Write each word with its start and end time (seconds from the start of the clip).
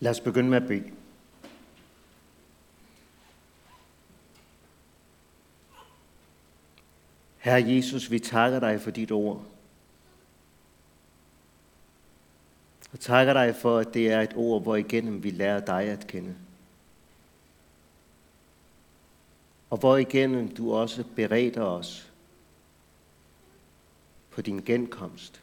Lad 0.00 0.10
os 0.10 0.20
begynde 0.20 0.50
med 0.50 0.62
at 0.62 0.68
bede. 0.68 0.90
Herre 7.38 7.68
Jesus, 7.68 8.10
vi 8.10 8.18
takker 8.18 8.60
dig 8.60 8.80
for 8.80 8.90
dit 8.90 9.12
ord. 9.12 9.44
Og 12.92 13.00
takker 13.00 13.32
dig 13.32 13.56
for, 13.56 13.78
at 13.78 13.94
det 13.94 14.12
er 14.12 14.20
et 14.20 14.32
ord, 14.36 14.62
hvor 14.62 14.76
igennem 14.76 15.22
vi 15.22 15.30
lærer 15.30 15.60
dig 15.60 15.82
at 15.82 16.06
kende. 16.06 16.34
Og 19.70 19.78
hvor 19.78 19.96
igennem 19.96 20.54
du 20.54 20.74
også 20.74 21.04
bereder 21.16 21.62
os 21.62 22.10
på 24.30 24.42
din 24.42 24.62
genkomst. 24.64 25.42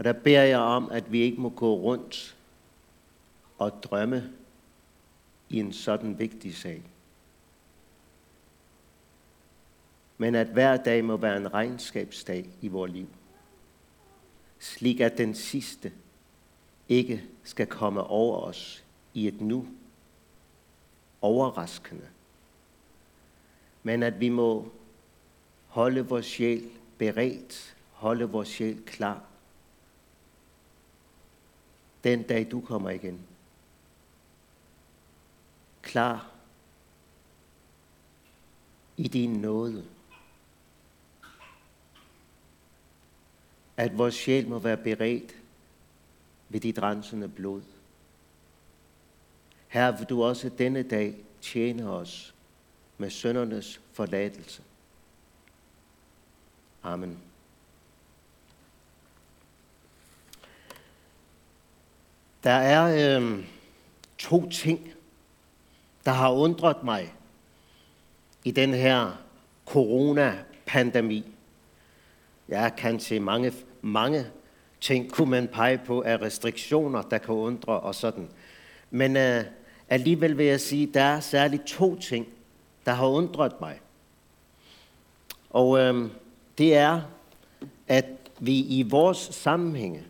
Og 0.00 0.04
der 0.04 0.12
beder 0.12 0.42
jeg 0.42 0.58
om, 0.58 0.90
at 0.90 1.12
vi 1.12 1.20
ikke 1.20 1.40
må 1.40 1.48
gå 1.48 1.74
rundt 1.74 2.36
og 3.58 3.82
drømme 3.82 4.32
i 5.48 5.60
en 5.60 5.72
sådan 5.72 6.18
vigtig 6.18 6.56
sag. 6.56 6.82
Men 10.18 10.34
at 10.34 10.46
hver 10.46 10.76
dag 10.76 11.04
må 11.04 11.16
være 11.16 11.36
en 11.36 11.54
regnskabsdag 11.54 12.46
i 12.60 12.68
vores 12.68 12.92
liv. 12.92 13.08
Slik 14.58 15.00
at 15.00 15.18
den 15.18 15.34
sidste 15.34 15.92
ikke 16.88 17.24
skal 17.42 17.66
komme 17.66 18.02
over 18.02 18.40
os 18.40 18.84
i 19.14 19.28
et 19.28 19.40
nu 19.40 19.66
overraskende. 21.20 22.08
Men 23.82 24.02
at 24.02 24.20
vi 24.20 24.28
må 24.28 24.68
holde 25.66 26.06
vores 26.06 26.26
sjæl 26.26 26.70
beredt, 26.98 27.76
holde 27.92 28.24
vores 28.24 28.48
sjæl 28.48 28.82
klar 28.86 29.29
den 32.04 32.22
dag 32.22 32.50
du 32.50 32.60
kommer 32.60 32.90
igen. 32.90 33.26
Klar 35.82 36.30
i 38.96 39.08
din 39.08 39.30
nåde. 39.32 39.84
At 43.76 43.98
vores 43.98 44.14
sjæl 44.14 44.48
må 44.48 44.58
være 44.58 44.76
beredt 44.76 45.36
ved 46.48 46.60
dit 46.60 46.78
rensende 46.78 47.28
blod. 47.28 47.62
Her 49.68 49.98
vil 49.98 50.06
du 50.06 50.22
også 50.22 50.48
denne 50.58 50.82
dag 50.82 51.16
tjene 51.40 51.90
os 51.90 52.34
med 52.98 53.10
søndernes 53.10 53.80
forladelse. 53.92 54.62
Amen. 56.82 57.29
Der 62.44 62.50
er 62.50 63.18
øh, 63.20 63.44
to 64.18 64.48
ting, 64.50 64.90
der 66.04 66.10
har 66.10 66.32
undret 66.32 66.84
mig 66.84 67.14
i 68.44 68.50
den 68.50 68.74
her 68.74 69.22
coronapandemi. 69.66 71.24
Jeg 72.48 72.72
kan 72.76 73.00
se 73.00 73.20
mange, 73.20 73.52
mange 73.82 74.26
ting, 74.80 75.12
kunne 75.12 75.30
man 75.30 75.48
pege 75.48 75.78
på 75.86 76.02
af 76.02 76.20
restriktioner, 76.22 77.02
der 77.02 77.18
kan 77.18 77.34
undre 77.34 77.80
og 77.80 77.94
sådan. 77.94 78.28
Men 78.90 79.16
øh, 79.16 79.44
alligevel 79.88 80.38
vil 80.38 80.46
jeg 80.46 80.60
sige, 80.60 80.86
der 80.94 81.02
er 81.02 81.20
særligt 81.20 81.64
to 81.66 81.96
ting, 81.96 82.26
der 82.86 82.92
har 82.92 83.06
undret 83.06 83.60
mig. 83.60 83.80
Og 85.50 85.78
øh, 85.78 86.10
det 86.58 86.76
er, 86.76 87.00
at 87.88 88.06
vi 88.38 88.58
i 88.58 88.82
vores 88.82 89.18
sammenhænge 89.18 90.04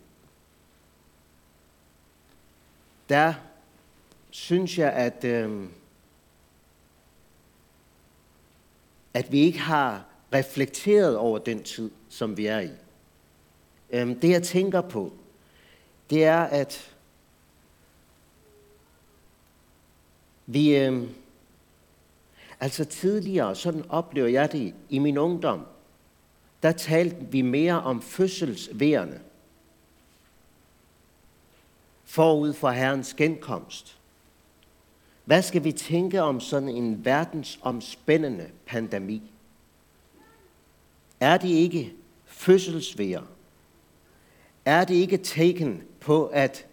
der 3.10 3.34
synes 4.30 4.78
jeg, 4.78 4.92
at, 4.92 5.24
øh, 5.24 5.66
at 9.14 9.32
vi 9.32 9.40
ikke 9.40 9.58
har 9.58 10.04
reflekteret 10.34 11.16
over 11.16 11.38
den 11.38 11.62
tid, 11.62 11.90
som 12.08 12.36
vi 12.36 12.46
er 12.46 12.60
i. 12.60 12.70
Øh, 13.90 14.22
det 14.22 14.30
jeg 14.30 14.42
tænker 14.42 14.80
på, 14.80 15.12
det 16.10 16.24
er, 16.24 16.40
at 16.40 16.94
vi, 20.46 20.76
øh, 20.76 21.08
altså 22.60 22.84
tidligere, 22.84 23.56
sådan 23.56 23.84
oplever 23.88 24.28
jeg 24.28 24.52
det 24.52 24.74
i 24.88 24.98
min 24.98 25.18
ungdom, 25.18 25.66
der 26.62 26.72
talte 26.72 27.16
vi 27.30 27.42
mere 27.42 27.82
om 27.82 28.02
fødselsværende 28.02 29.20
forud 32.10 32.52
for 32.52 32.70
Herrens 32.70 33.14
genkomst. 33.14 33.98
Hvad 35.24 35.42
skal 35.42 35.64
vi 35.64 35.72
tænke 35.72 36.22
om 36.22 36.40
sådan 36.40 36.68
en 36.68 37.04
verdensomspændende 37.04 38.50
pandemi? 38.66 39.22
Er 41.20 41.36
det 41.36 41.48
ikke 41.48 41.92
fødselsvær? 42.24 43.20
Er 44.64 44.84
det 44.84 44.94
ikke 44.94 45.16
tegn 45.18 45.82
på, 46.00 46.26
at 46.26 46.66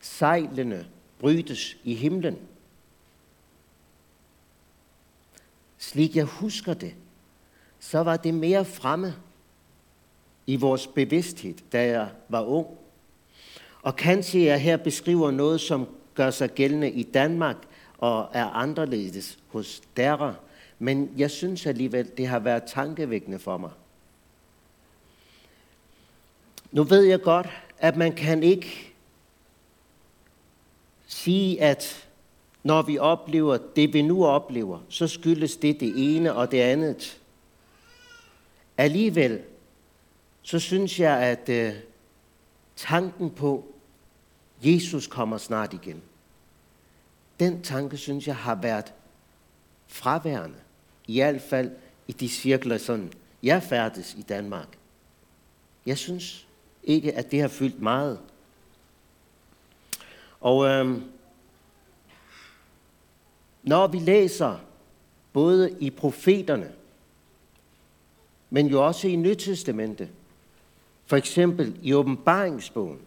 sejlene 0.00 0.86
brydes 1.18 1.76
i 1.84 1.94
himlen? 1.94 2.38
Slik 5.78 6.16
jeg 6.16 6.24
husker 6.24 6.74
det, 6.74 6.94
så 7.80 7.98
var 7.98 8.16
det 8.16 8.34
mere 8.34 8.64
fremme 8.64 9.14
i 10.46 10.56
vores 10.56 10.86
bevidsthed, 10.86 11.54
da 11.72 11.86
jeg 11.86 12.10
var 12.28 12.42
ung. 12.42 12.66
Og 13.86 13.96
kanskje 13.96 14.44
jeg 14.44 14.60
her 14.60 14.76
beskriver 14.76 15.30
noget, 15.30 15.60
som 15.60 15.88
gør 16.14 16.30
sig 16.30 16.50
gældende 16.50 16.90
i 16.90 17.02
Danmark 17.02 17.56
og 17.98 18.28
er 18.32 18.44
anderledes 18.44 19.38
hos 19.48 19.82
dere, 19.96 20.34
men 20.78 21.10
jeg 21.16 21.30
synes 21.30 21.66
alligevel, 21.66 22.10
det 22.16 22.26
har 22.26 22.38
været 22.38 22.62
tankevækkende 22.66 23.38
for 23.38 23.58
mig. 23.58 23.70
Nu 26.72 26.82
ved 26.82 27.02
jeg 27.02 27.22
godt, 27.22 27.48
at 27.78 27.96
man 27.96 28.12
kan 28.12 28.42
ikke 28.42 28.92
sige, 31.06 31.62
at 31.62 32.08
når 32.62 32.82
vi 32.82 32.98
oplever 32.98 33.58
det, 33.76 33.92
vi 33.92 34.02
nu 34.02 34.26
oplever, 34.26 34.78
så 34.88 35.06
skyldes 35.06 35.56
det 35.56 35.80
det 35.80 35.92
ene 35.96 36.34
og 36.34 36.50
det 36.50 36.60
andet. 36.60 37.20
Alligevel, 38.76 39.40
så 40.42 40.58
synes 40.58 41.00
jeg, 41.00 41.18
at 41.18 41.48
øh, 41.48 41.74
tanken 42.76 43.30
på, 43.30 43.72
Jesus 44.66 45.06
kommer 45.06 45.38
snart 45.38 45.72
igen. 45.72 46.02
Den 47.40 47.62
tanke, 47.62 47.96
synes 47.96 48.26
jeg, 48.26 48.36
har 48.36 48.54
været 48.54 48.92
fraværende. 49.86 50.58
I 51.06 51.20
hvert 51.20 51.42
fald 51.42 51.70
i 52.08 52.12
de 52.12 52.28
cirkler, 52.28 52.78
sådan 52.78 53.12
jeg 53.42 53.62
færdes 53.62 54.14
i 54.14 54.22
Danmark. 54.22 54.68
Jeg 55.86 55.98
synes 55.98 56.46
ikke, 56.84 57.14
at 57.14 57.30
det 57.30 57.40
har 57.40 57.48
fyldt 57.48 57.82
meget. 57.82 58.18
Og 60.40 60.66
øhm, 60.66 61.04
når 63.62 63.86
vi 63.86 63.98
læser 63.98 64.58
både 65.32 65.76
i 65.80 65.90
profeterne, 65.90 66.72
men 68.50 68.66
jo 68.66 68.86
også 68.86 69.08
i 69.08 69.16
Nytestamentet, 69.16 70.08
for 71.06 71.16
eksempel 71.16 71.78
i 71.82 71.94
åbenbaringsbogen, 71.94 73.00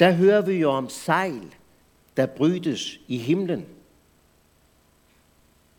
der 0.00 0.12
hører 0.12 0.40
vi 0.40 0.52
jo 0.52 0.70
om 0.70 0.88
sejl, 0.88 1.54
der 2.16 2.26
brydes 2.26 3.00
i 3.08 3.18
himlen. 3.18 3.66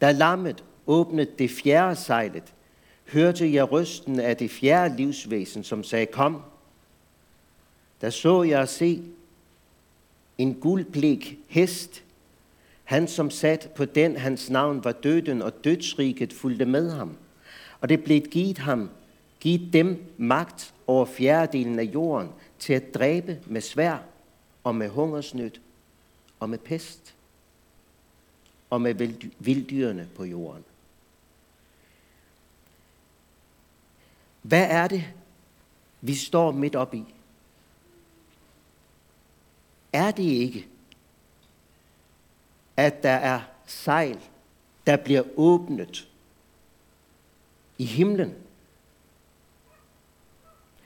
Da 0.02 0.12
lammet 0.12 0.64
åbnede 0.88 1.32
det 1.40 1.52
fjerde 1.52 1.96
sejlet, 1.96 2.54
hørte 3.08 3.54
jeg 3.54 3.72
røsten 3.72 4.20
af 4.20 4.38
det 4.38 4.52
fjerde 4.52 4.96
livsvæsen, 4.96 5.64
som 5.64 5.84
sagde, 5.84 6.06
kom. 6.06 6.42
Der 8.02 8.10
så 8.10 8.44
jeg 8.44 8.70
se 8.70 9.02
en 10.38 10.54
guldblik 10.54 11.40
hest. 11.48 12.04
Han, 12.84 13.08
som 13.08 13.30
sat 13.30 13.70
på 13.76 13.86
den, 13.86 14.18
hans 14.18 14.50
navn 14.50 14.84
var 14.84 14.92
døden, 14.92 15.42
og 15.42 15.64
dødsriget 15.64 16.34
fulgte 16.34 16.66
med 16.66 16.92
ham. 16.92 17.18
Og 17.82 17.90
det 17.90 18.04
blev 18.04 18.22
givet 18.22 18.58
ham, 18.58 18.90
givet 19.40 19.74
dem 19.74 20.14
magt 20.18 20.74
over 20.88 21.06
fjerdedelen 21.06 21.80
af 21.80 21.84
jorden, 21.84 22.30
til 22.64 22.74
at 22.74 22.94
dræbe 22.94 23.40
med 23.46 23.62
svær 23.62 23.98
og 24.64 24.76
med 24.76 24.90
hungersnød 24.90 25.52
og 26.40 26.50
med 26.50 26.58
pest 26.58 27.16
og 28.70 28.82
med 28.82 28.94
vilddyrene 29.40 30.10
på 30.16 30.24
jorden. 30.24 30.64
Hvad 34.42 34.68
er 34.70 34.88
det, 34.88 35.14
vi 36.02 36.16
står 36.16 36.52
midt 36.52 36.76
op 36.76 36.94
i? 36.94 37.04
Er 39.94 40.12
det 40.12 40.24
ikke, 40.24 40.68
at 42.78 43.04
der 43.04 43.10
er 43.10 43.42
sejl, 43.66 44.20
der 44.88 44.98
bliver 44.98 45.24
åbnet 45.36 46.10
i 47.78 47.86
himlen? 47.86 48.43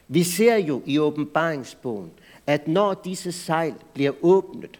Vi 0.07 0.24
ser 0.24 0.56
jo 0.56 0.81
i 0.86 1.00
åbenbaringsbogen, 1.00 2.12
at 2.48 2.68
når 2.68 2.94
disse 2.94 3.31
sejl 3.31 3.75
bliver 3.94 4.12
åbnet, 4.21 4.80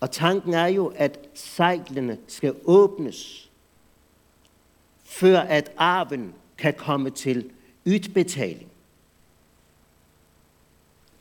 og 0.00 0.10
tanken 0.10 0.54
er 0.54 0.66
jo, 0.66 0.92
at 0.96 1.18
sejlene 1.34 2.18
skal 2.26 2.54
åbnes, 2.64 3.50
før 5.04 5.38
at 5.38 5.72
arven 5.76 6.34
kan 6.58 6.74
komme 6.74 7.10
til 7.10 7.50
ytbetaling. 7.86 8.70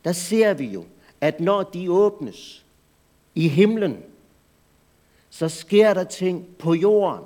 Der 0.03 0.11
ser 0.11 0.53
vi 0.53 0.65
jo, 0.65 0.85
at 1.21 1.39
når 1.39 1.63
de 1.63 1.91
åbnes 1.91 2.65
i 3.35 3.47
himlen, 3.47 4.03
så 5.29 5.49
sker 5.49 5.93
der 5.93 6.03
ting 6.03 6.57
på 6.59 6.73
jorden. 6.73 7.25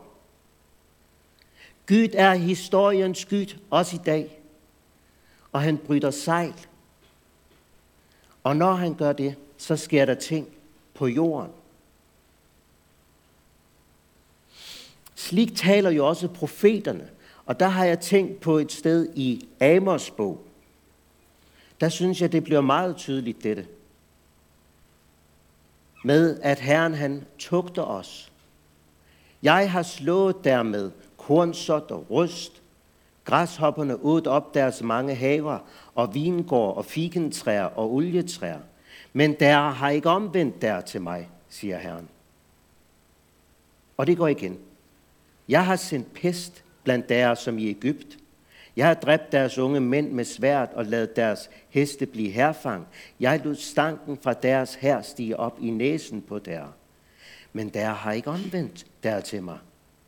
Gud 1.89 2.09
er 2.13 2.33
historiens 2.33 3.25
Gud 3.25 3.57
også 3.69 3.95
i 3.95 3.99
dag, 4.05 4.41
og 5.51 5.61
han 5.61 5.77
bryder 5.77 6.11
sejl. 6.11 6.53
Og 8.43 8.55
når 8.55 8.73
han 8.73 8.93
gør 8.93 9.13
det, 9.13 9.35
så 9.57 9.75
sker 9.75 10.05
der 10.05 10.13
ting 10.13 10.47
på 10.93 11.07
jorden. 11.07 11.51
Slik 15.15 15.55
taler 15.55 15.89
jo 15.89 16.07
også 16.07 16.27
profeterne, 16.27 17.09
og 17.45 17.59
der 17.59 17.67
har 17.67 17.85
jeg 17.85 17.99
tænkt 17.99 18.41
på 18.41 18.57
et 18.57 18.71
sted 18.71 19.09
i 19.15 19.47
Amos 19.61 20.11
bog. 20.11 20.45
Der 21.81 21.89
synes 21.89 22.21
jeg, 22.21 22.31
det 22.31 22.43
bliver 22.43 22.61
meget 22.61 22.95
tydeligt 22.95 23.43
dette. 23.43 23.67
Med 26.03 26.39
at 26.41 26.59
Herren 26.59 26.93
han 26.93 27.25
tugter 27.39 27.83
os. 27.83 28.31
Jeg 29.43 29.71
har 29.71 29.83
slået 29.83 30.43
dermed 30.43 30.91
kornsort 31.29 31.91
og 31.91 32.05
rust. 32.09 32.61
Græshopperne 33.25 33.95
åd 33.95 34.27
op 34.27 34.53
deres 34.53 34.83
mange 34.83 35.15
haver 35.15 35.59
og 35.95 36.13
vingård 36.13 36.77
og 36.77 36.85
fikentræer 36.85 37.63
og 37.63 37.93
oljetræer. 37.93 38.59
Men 39.13 39.33
der 39.33 39.69
har 39.69 39.89
ikke 39.89 40.09
omvendt 40.09 40.61
der 40.61 40.81
til 40.81 41.01
mig, 41.01 41.29
siger 41.49 41.77
Herren. 41.77 42.09
Og 43.97 44.07
det 44.07 44.17
går 44.17 44.27
igen. 44.27 44.59
Jeg 45.49 45.65
har 45.65 45.75
sendt 45.75 46.13
pest 46.13 46.63
blandt 46.83 47.09
der 47.09 47.35
som 47.35 47.57
i 47.57 47.69
Ægypt. 47.69 48.17
Jeg 48.75 48.87
har 48.87 48.93
dræbt 48.93 49.31
deres 49.31 49.57
unge 49.57 49.79
mænd 49.79 50.11
med 50.11 50.25
svært 50.25 50.69
og 50.73 50.85
lavet 50.85 51.15
deres 51.15 51.49
heste 51.69 52.05
blive 52.05 52.31
herfang. 52.31 52.87
Jeg 53.19 53.41
lod 53.43 53.55
stanken 53.55 54.17
fra 54.21 54.33
deres 54.33 54.75
her 54.75 55.01
stige 55.01 55.39
op 55.39 55.57
i 55.61 55.69
næsen 55.69 56.21
på 56.21 56.39
der. 56.39 56.65
Men 57.53 57.69
der 57.69 57.89
har 57.89 58.11
ikke 58.11 58.29
omvendt 58.29 58.85
der 59.03 59.21
til 59.21 59.43
mig, 59.43 59.57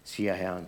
siger 0.04 0.34
Herren. 0.34 0.68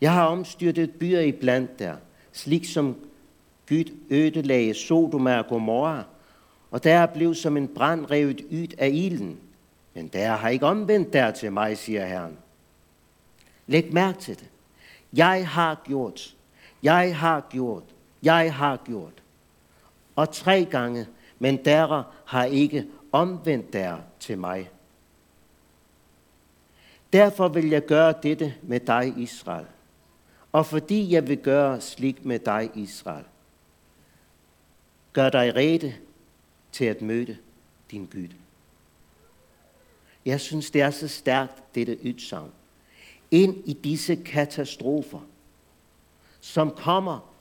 Jeg 0.00 0.12
har 0.12 0.26
omstyrtet 0.26 0.90
byer 0.90 1.20
i 1.20 1.32
blandt 1.32 1.78
der, 1.78 1.96
slik 2.32 2.64
som 2.64 2.96
Gud 3.68 3.92
ødelagde 4.10 4.74
Sodoma 4.74 5.38
og 5.38 5.46
Gomorra, 5.46 6.04
og 6.70 6.84
der 6.84 6.94
er 6.94 7.06
blevet 7.06 7.36
som 7.36 7.56
en 7.56 7.68
brand 7.68 8.10
revet 8.10 8.40
ud 8.50 8.74
af 8.78 8.90
ilden. 8.92 9.38
Men 9.94 10.08
der 10.08 10.28
har 10.28 10.48
ikke 10.48 10.66
omvendt 10.66 11.12
der 11.12 11.30
til 11.30 11.52
mig, 11.52 11.78
siger 11.78 12.06
Herren. 12.06 12.38
Læg 13.66 13.92
mærke 13.92 14.18
til 14.18 14.38
det. 14.38 14.48
Jeg 15.12 15.48
har 15.48 15.82
gjort. 15.84 16.36
Jeg 16.82 17.16
har 17.16 17.46
gjort. 17.50 17.82
Jeg 18.22 18.54
har 18.54 18.76
gjort. 18.76 19.22
Og 20.16 20.32
tre 20.32 20.64
gange, 20.70 21.06
men 21.38 21.64
der 21.64 22.02
har 22.24 22.44
ikke 22.44 22.86
omvendt 23.12 23.72
der 23.72 23.96
til 24.20 24.38
mig. 24.38 24.70
Derfor 27.12 27.48
vil 27.48 27.68
jeg 27.68 27.86
gøre 27.86 28.14
dette 28.22 28.54
med 28.62 28.80
dig, 28.80 29.14
Israel. 29.16 29.66
Og 30.56 30.66
fordi 30.66 31.12
jeg 31.12 31.28
vil 31.28 31.38
gøre 31.38 31.80
slik 31.80 32.24
med 32.24 32.38
dig, 32.38 32.70
Israel, 32.74 33.24
gør 35.12 35.30
dig 35.30 35.56
rede 35.56 35.94
til 36.72 36.84
at 36.84 37.02
møde 37.02 37.36
din 37.90 38.06
Gud. 38.06 38.28
Jeg 40.24 40.40
synes, 40.40 40.70
det 40.70 40.82
er 40.82 40.90
så 40.90 41.08
stærkt, 41.08 41.74
dette 41.74 41.98
udsagn. 42.04 42.50
Ind 43.30 43.68
i 43.68 43.72
disse 43.72 44.16
katastrofer, 44.16 45.20
som 46.40 46.70
kommer 46.70 47.32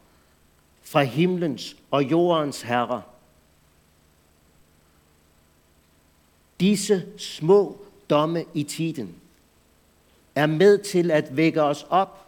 fra 0.82 1.04
himlens 1.04 1.76
og 1.92 2.04
jordens 2.04 2.62
herre. 2.62 3.02
Disse 6.60 7.06
små 7.18 7.86
domme 8.10 8.46
i 8.54 8.64
tiden 8.64 9.16
er 10.36 10.46
med 10.46 10.78
til 10.78 11.12
at 11.12 11.38
vække 11.38 11.62
os 11.62 11.86
op, 11.90 12.25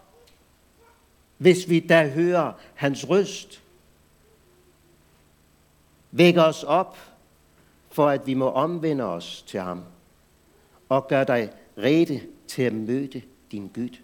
hvis 1.38 1.69
vi 1.69 1.80
da 1.80 2.10
hører 2.10 2.54
hans 2.75 3.10
røst. 3.10 3.62
Væk 6.12 6.38
os 6.38 6.63
op, 6.63 6.98
for 7.92 8.10
at 8.10 8.28
vi 8.28 8.34
må 8.34 8.50
omvende 8.50 9.04
os 9.04 9.44
til 9.48 9.60
ham 9.60 9.84
og 10.89 11.07
gør 11.07 11.24
dig 11.24 11.51
rede 11.78 12.22
til 12.48 12.62
at 12.62 12.74
møde 12.74 13.22
din 13.51 13.72
Gud. 13.75 13.98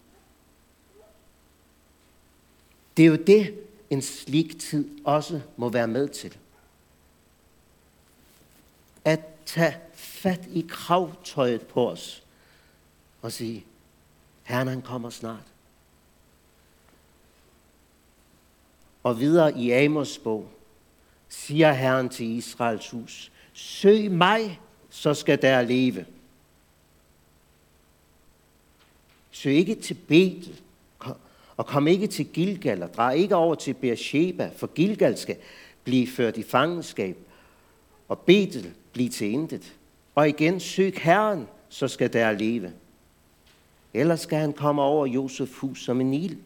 Det 2.98 3.06
er 3.06 3.10
jo 3.10 3.16
det, 3.16 3.60
en 3.90 4.02
slik 4.02 4.60
tid 4.60 4.90
også 5.06 5.42
må 5.58 5.70
være 5.70 5.88
med 5.88 6.10
til. 6.10 6.38
At 9.06 9.20
tage 9.46 9.78
fat 9.94 10.42
i 10.52 10.66
kravtøjet 10.70 11.62
på 11.62 11.90
os 11.90 12.24
og 13.22 13.32
sige, 13.32 13.66
Herren 14.44 14.68
han 14.68 14.82
kommer 14.82 15.10
snart. 15.10 15.53
Og 19.04 19.20
videre 19.20 19.58
i 19.58 19.72
Amos 19.72 20.18
bog 20.18 20.50
siger 21.30 21.74
Herren 21.74 22.10
til 22.10 22.26
Israels 22.26 22.90
hus, 22.90 23.32
søg 23.54 24.12
mig, 24.12 24.60
så 24.90 25.14
skal 25.14 25.42
der 25.42 25.62
leve. 25.62 26.06
Søg 29.32 29.54
ikke 29.54 29.76
til 29.76 29.94
Betel, 29.94 30.62
og 31.58 31.66
kom 31.66 31.88
ikke 31.88 32.08
til 32.08 32.26
Gilgal, 32.26 32.84
og 32.84 32.94
drej 32.94 33.14
ikke 33.14 33.36
over 33.36 33.56
til 33.56 33.74
Beersheba, 33.74 34.52
for 34.56 34.68
Gilgal 34.68 35.18
skal 35.18 35.38
blive 35.84 36.08
ført 36.08 36.38
i 36.38 36.44
fangenskab, 36.44 37.18
og 38.08 38.20
Betel 38.20 38.74
blive 38.94 39.10
til 39.10 39.32
intet. 39.32 39.74
Og 40.16 40.30
igen, 40.30 40.60
søg 40.60 40.94
Herren, 40.98 41.48
så 41.70 41.88
skal 41.88 42.14
der 42.14 42.32
leve. 42.32 42.74
Ellers 43.94 44.20
skal 44.20 44.40
han 44.40 44.54
komme 44.54 44.82
over 44.82 45.06
Josef 45.06 45.58
hus 45.58 45.84
som 45.84 46.02
en 46.02 46.14
ild, 46.14 46.38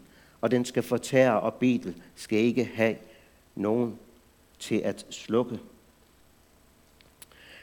og 0.42 0.52
den 0.52 0.66
skal 0.66 0.84
fortære, 0.84 1.40
og 1.40 1.54
Betel 1.54 2.04
skal 2.16 2.40
ikke 2.40 2.66
have 2.66 2.96
nogen 3.56 4.00
til 4.60 4.76
at 4.76 5.06
slukke. 5.10 5.60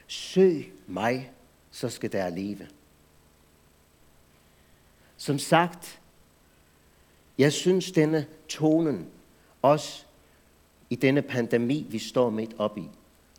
Søg 0.06 0.72
mig, 0.86 1.32
så 1.70 1.88
skal 1.88 2.12
der 2.12 2.28
leve. 2.28 2.68
Som 5.16 5.38
sagt, 5.38 6.00
jeg 7.38 7.52
synes 7.52 7.92
denne 7.92 8.26
tonen, 8.48 9.06
også 9.62 10.04
i 10.90 10.94
denne 10.96 11.22
pandemi, 11.22 11.86
vi 11.90 11.98
står 11.98 12.30
midt 12.30 12.54
op 12.58 12.78
i, 12.78 12.88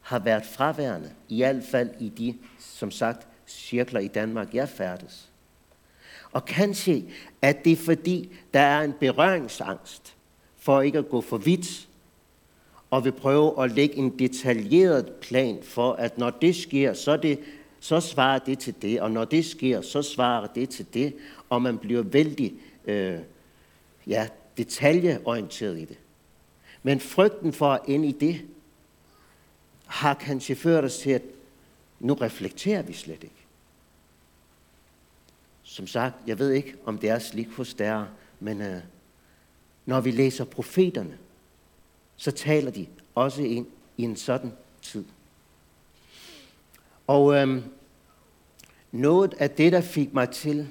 har 0.01 0.19
været 0.19 0.45
fraværende, 0.45 1.13
i 1.29 1.37
hvert 1.37 1.63
fald 1.71 1.89
i 1.99 2.09
de, 2.09 2.37
som 2.59 2.91
sagt, 2.91 3.27
cirkler 3.47 3.99
i 3.99 4.07
Danmark, 4.07 4.53
jeg 4.53 4.69
færdes. 4.69 5.31
Og 6.35 6.43
se 6.73 7.03
at 7.41 7.65
det 7.65 7.71
er 7.71 7.77
fordi, 7.77 8.29
der 8.53 8.59
er 8.59 8.81
en 8.81 8.93
berøringsangst 8.99 10.15
for 10.57 10.81
ikke 10.81 10.97
at 10.97 11.09
gå 11.09 11.21
for 11.21 11.37
vidt, 11.37 11.87
og 12.91 13.05
vil 13.05 13.11
prøve 13.11 13.63
at 13.63 13.71
lægge 13.71 13.95
en 13.95 14.19
detaljeret 14.19 15.13
plan 15.21 15.59
for, 15.63 15.93
at 15.93 16.17
når 16.17 16.29
det 16.29 16.55
sker, 16.55 16.93
så, 16.93 17.17
det, 17.17 17.39
så 17.79 17.99
svarer 17.99 18.39
det 18.39 18.59
til 18.59 18.75
det, 18.81 19.01
og 19.01 19.11
når 19.11 19.25
det 19.25 19.45
sker, 19.45 19.81
så 19.81 20.01
svarer 20.01 20.47
det 20.47 20.69
til 20.69 20.85
det, 20.93 21.15
og 21.49 21.61
man 21.61 21.77
bliver 21.77 22.03
vældig 22.03 22.53
øh, 22.85 23.19
ja, 24.07 24.27
detaljeorienteret 24.57 25.79
i 25.79 25.85
det. 25.85 25.97
Men 26.83 26.99
frygten 26.99 27.53
for 27.53 27.67
at 27.67 27.81
ende 27.87 28.07
i 28.07 28.11
det, 28.11 28.41
har 29.85 30.13
kanskje 30.13 30.55
ført 30.55 30.83
os 30.83 30.97
til, 30.97 31.09
at 31.09 31.21
nu 31.99 32.13
reflekterer 32.13 32.81
vi 32.81 32.93
slet 32.93 33.23
ikke. 33.23 33.34
Som 35.75 35.87
sagt, 35.87 36.15
jeg 36.27 36.39
ved 36.39 36.51
ikke, 36.51 36.75
om 36.85 36.97
det 36.97 37.09
er 37.09 37.19
slik 37.19 37.49
hos 37.49 37.73
der, 37.73 38.05
men 38.39 38.61
øh, 38.61 38.81
når 39.85 40.01
vi 40.01 40.11
læser 40.11 40.45
profeterne, 40.45 41.17
så 42.15 42.31
taler 42.31 42.71
de 42.71 42.87
også 43.15 43.41
ind 43.41 43.67
i 43.97 44.03
en 44.03 44.15
sådan 44.15 44.53
tid. 44.81 45.05
Og 47.07 47.35
øh, 47.35 47.63
noget 48.91 49.33
af 49.33 49.49
det, 49.51 49.71
der 49.71 49.81
fik 49.81 50.13
mig 50.13 50.29
til 50.29 50.67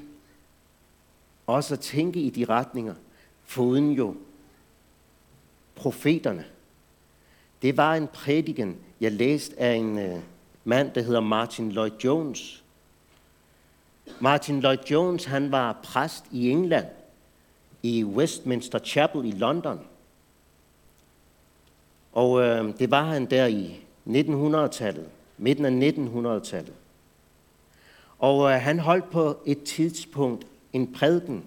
også 1.46 1.74
at 1.74 1.80
tænke 1.80 2.20
i 2.20 2.30
de 2.30 2.44
retninger, 2.44 2.94
foruden 3.44 3.92
jo 3.92 4.16
profeterne. 5.74 6.44
Det 7.62 7.76
var 7.76 7.94
en 7.94 8.08
prædiken, 8.08 8.76
jeg 9.00 9.12
læste 9.12 9.60
af 9.60 9.74
en 9.74 9.98
øh, 9.98 10.20
mand, 10.64 10.90
der 10.90 11.02
hedder 11.02 11.20
Martin 11.20 11.72
Lloyd 11.72 11.92
Jones. 12.04 12.63
Martin 14.20 14.60
Lloyd 14.60 14.78
Jones, 14.90 15.24
han 15.24 15.52
var 15.52 15.80
præst 15.82 16.24
i 16.30 16.50
England, 16.50 16.86
i 17.82 18.04
Westminster 18.04 18.78
Chapel 18.78 19.24
i 19.24 19.30
London. 19.30 19.80
Og 22.12 22.42
øh, 22.42 22.78
det 22.78 22.90
var 22.90 23.04
han 23.04 23.26
der 23.26 23.46
i 23.46 23.84
1900-tallet, 24.06 25.08
midten 25.38 25.64
af 25.64 25.90
1900-tallet. 25.90 26.74
Og 28.18 28.50
øh, 28.50 28.60
han 28.60 28.78
holdt 28.78 29.10
på 29.10 29.38
et 29.46 29.62
tidspunkt 29.62 30.46
en 30.72 30.92
prædiken 30.92 31.44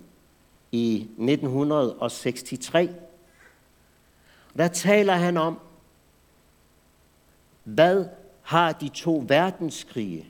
i 0.71 0.95
1963. 0.95 2.91
Der 4.57 4.67
taler 4.67 5.13
han 5.13 5.37
om, 5.37 5.59
hvad 7.63 8.05
har 8.41 8.71
de 8.71 8.89
to 8.89 9.23
verdenskrige 9.27 10.27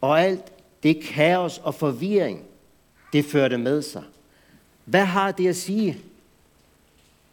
og 0.00 0.20
alt 0.20 0.52
det 0.86 1.02
kaos 1.02 1.58
og 1.58 1.74
forvirring, 1.74 2.44
det 3.12 3.24
førte 3.24 3.58
med 3.58 3.82
sig. 3.82 4.04
Hvad 4.84 5.04
har 5.04 5.32
det 5.32 5.48
at 5.48 5.56
sige 5.56 6.00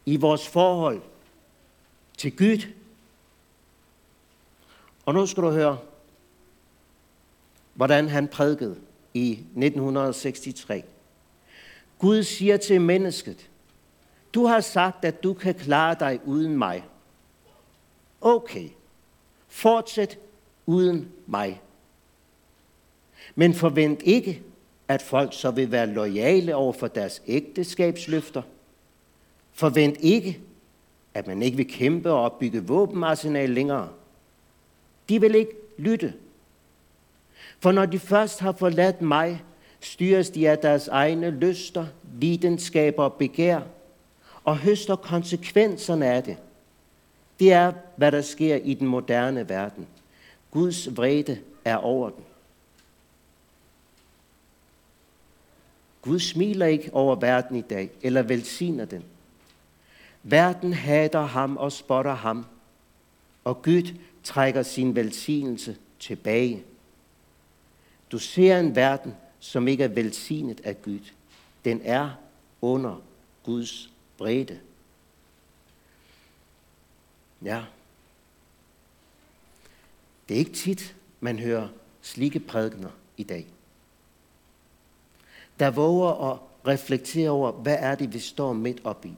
i 0.06 0.18
vores 0.18 0.48
forhold 0.48 1.02
til 2.18 2.38
Gud? 2.38 2.68
Og 5.06 5.14
nu 5.14 5.26
skal 5.26 5.44
du 5.44 5.50
høre, 5.50 5.78
hvordan 7.74 8.08
han 8.10 8.28
prædikede 8.28 8.78
i 9.14 9.32
1963. 9.32 10.84
Gud 12.00 12.24
siger 12.24 12.58
til 12.58 12.82
mennesket, 12.82 13.50
du 14.34 14.46
har 14.46 14.60
sagt, 14.60 15.06
at 15.06 15.24
du 15.24 15.34
kan 15.34 15.56
klare 15.56 15.96
dig 16.00 16.20
uden 16.26 16.58
mig. 16.58 16.84
Okay, 18.22 18.70
fortsæt 19.48 20.18
uden 20.66 21.12
mig. 21.28 21.62
Men 23.36 23.54
forvent 23.54 24.02
ikke, 24.04 24.42
at 24.88 25.02
folk 25.02 25.34
så 25.34 25.52
vil 25.52 25.72
være 25.72 25.88
lojale 25.88 26.56
over 26.56 26.74
for 26.74 26.88
deres 26.88 27.22
ægteskabsløfter. 27.28 28.42
Forvent 29.52 29.98
ikke, 30.00 30.40
at 31.14 31.28
man 31.28 31.42
ikke 31.42 31.58
vil 31.58 31.68
kæmpe 31.68 32.12
og 32.12 32.22
opbygge 32.22 32.68
våbenarsenal 32.68 33.50
længere. 33.50 33.90
De 35.10 35.22
vil 35.22 35.36
ikke 35.36 35.52
lytte. 35.78 36.14
For 37.60 37.72
når 37.72 37.86
de 37.86 38.00
først 38.00 38.40
har 38.40 38.52
forladt 38.52 39.02
mig, 39.02 39.42
styres 39.80 40.30
de 40.30 40.50
af 40.50 40.60
deres 40.60 40.88
egne 40.88 41.30
lyster, 41.30 41.86
lidenskaber 42.20 43.04
og 43.04 43.14
begær, 43.14 43.60
og 44.44 44.58
høster 44.58 44.96
konsekvenserne 44.96 46.06
af 46.06 46.24
det. 46.24 46.38
Det 47.40 47.54
er, 47.54 47.74
hvad 47.96 48.12
der 48.12 48.22
sker 48.22 48.56
i 48.56 48.74
den 48.74 48.88
moderne 48.88 49.50
verden. 49.50 49.88
Guds 50.52 50.98
vrede 50.98 51.40
er 51.66 51.76
over 51.76 52.10
den. 52.10 52.24
Gud 56.04 56.20
smiler 56.20 56.66
ikke 56.66 56.94
over 56.94 57.16
verden 57.16 57.56
i 57.56 57.62
dag, 57.62 57.90
eller 58.02 58.22
velsigner 58.22 58.86
den. 58.86 59.04
Verden 60.24 60.74
hader 60.74 61.26
ham 61.26 61.58
og 61.58 61.72
spotter 61.72 62.14
ham, 62.14 62.46
og 63.44 63.62
Gud 63.62 63.94
trækker 64.24 64.64
sin 64.64 64.96
velsignelse 64.96 65.78
tilbage. 66.00 66.64
Du 68.12 68.20
ser 68.20 68.60
en 68.60 68.76
verden, 68.76 69.14
som 69.40 69.68
ikke 69.68 69.84
er 69.84 69.88
velsignet 69.88 70.62
af 70.64 70.82
Gud. 70.82 71.00
Den 71.66 71.82
er 71.84 72.10
under 72.62 73.02
Guds 73.44 73.90
bredde. 74.18 74.60
Ja. 77.44 77.64
Det 80.30 80.36
er 80.36 80.40
ikke 80.40 80.54
tit, 80.54 80.96
man 81.20 81.40
hører 81.40 81.68
slike 82.02 82.40
prædikener 82.40 82.92
i 83.18 83.24
dag. 83.24 83.48
Der 85.64 85.72
våger 85.72 86.32
at 86.32 86.40
reflektere 86.68 87.30
over, 87.30 87.52
hvad 87.52 87.78
er 87.80 87.96
det, 87.96 88.14
vi 88.14 88.20
står 88.20 88.54
midt 88.54 88.82
op 88.84 89.06
i. 89.06 89.14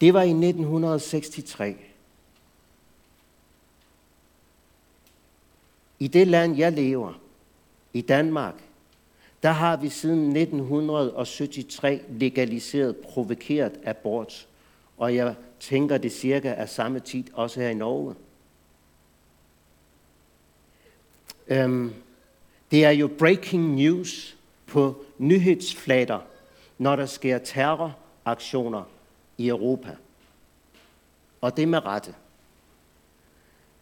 Det 0.00 0.14
var 0.14 0.22
i 0.22 0.30
1963. 0.30 1.76
I 5.98 6.08
det 6.08 6.26
land, 6.26 6.56
jeg 6.56 6.72
lever, 6.72 7.20
i 7.92 8.00
Danmark, 8.00 8.54
der 9.42 9.50
har 9.50 9.76
vi 9.76 9.88
siden 9.88 10.36
1973 10.36 12.02
legaliseret 12.08 12.96
provokeret 12.96 13.80
abort. 13.84 14.48
Og 14.96 15.14
jeg 15.14 15.34
tænker, 15.60 15.98
det 15.98 16.12
cirka 16.12 16.48
er 16.48 16.66
samme 16.66 17.00
tid 17.00 17.24
også 17.32 17.60
her 17.60 17.68
i 17.68 17.74
Norge. 17.74 18.14
Øhm, 21.48 21.92
det 22.70 22.84
er 22.84 22.90
jo 22.90 23.08
breaking 23.18 23.74
news 23.74 24.36
på 24.66 25.04
nyhedsflader, 25.18 26.18
når 26.78 26.96
der 26.96 27.06
sker 27.06 27.38
terroraktioner 27.38 28.82
i 29.38 29.48
Europa. 29.48 29.96
Og 31.40 31.56
det 31.56 31.68
med 31.68 31.86
rette. 31.86 32.14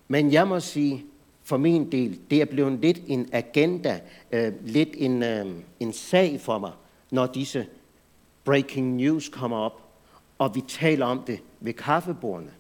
Men 0.08 0.32
jeg 0.32 0.48
må 0.48 0.60
sige, 0.60 1.04
for 1.44 1.56
min 1.56 1.92
del, 1.92 2.20
det 2.30 2.40
er 2.40 2.44
blevet 2.44 2.80
lidt 2.80 3.00
en 3.06 3.28
agenda, 3.32 4.00
øh, 4.32 4.52
lidt 4.64 4.88
en, 4.96 5.22
øh, 5.22 5.46
en 5.80 5.92
sag 5.92 6.40
for 6.40 6.58
mig, 6.58 6.72
når 7.10 7.26
disse 7.26 7.66
breaking 8.44 8.96
news 8.96 9.28
kommer 9.28 9.56
op, 9.56 9.82
og 10.38 10.54
vi 10.54 10.60
taler 10.68 11.06
om 11.06 11.22
det 11.26 11.40
ved 11.60 11.72
kaffebordene. 11.72 12.50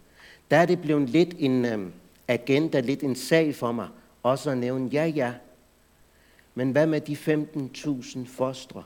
Der 0.50 0.56
er 0.56 0.66
det 0.66 0.80
blevet 0.80 1.10
lidt 1.10 1.34
en 1.38 1.64
øh, 1.64 1.86
agenda, 2.28 2.80
lidt 2.80 3.02
en 3.02 3.16
sag 3.16 3.54
for 3.54 3.72
mig, 3.72 3.88
også 4.30 4.50
at 4.50 4.58
nævne, 4.58 4.88
ja, 4.92 5.04
ja, 5.04 5.34
men 6.54 6.70
hvad 6.70 6.86
med 6.86 7.00
de 7.00 7.14
15.000 7.14 8.26
fostre, 8.28 8.84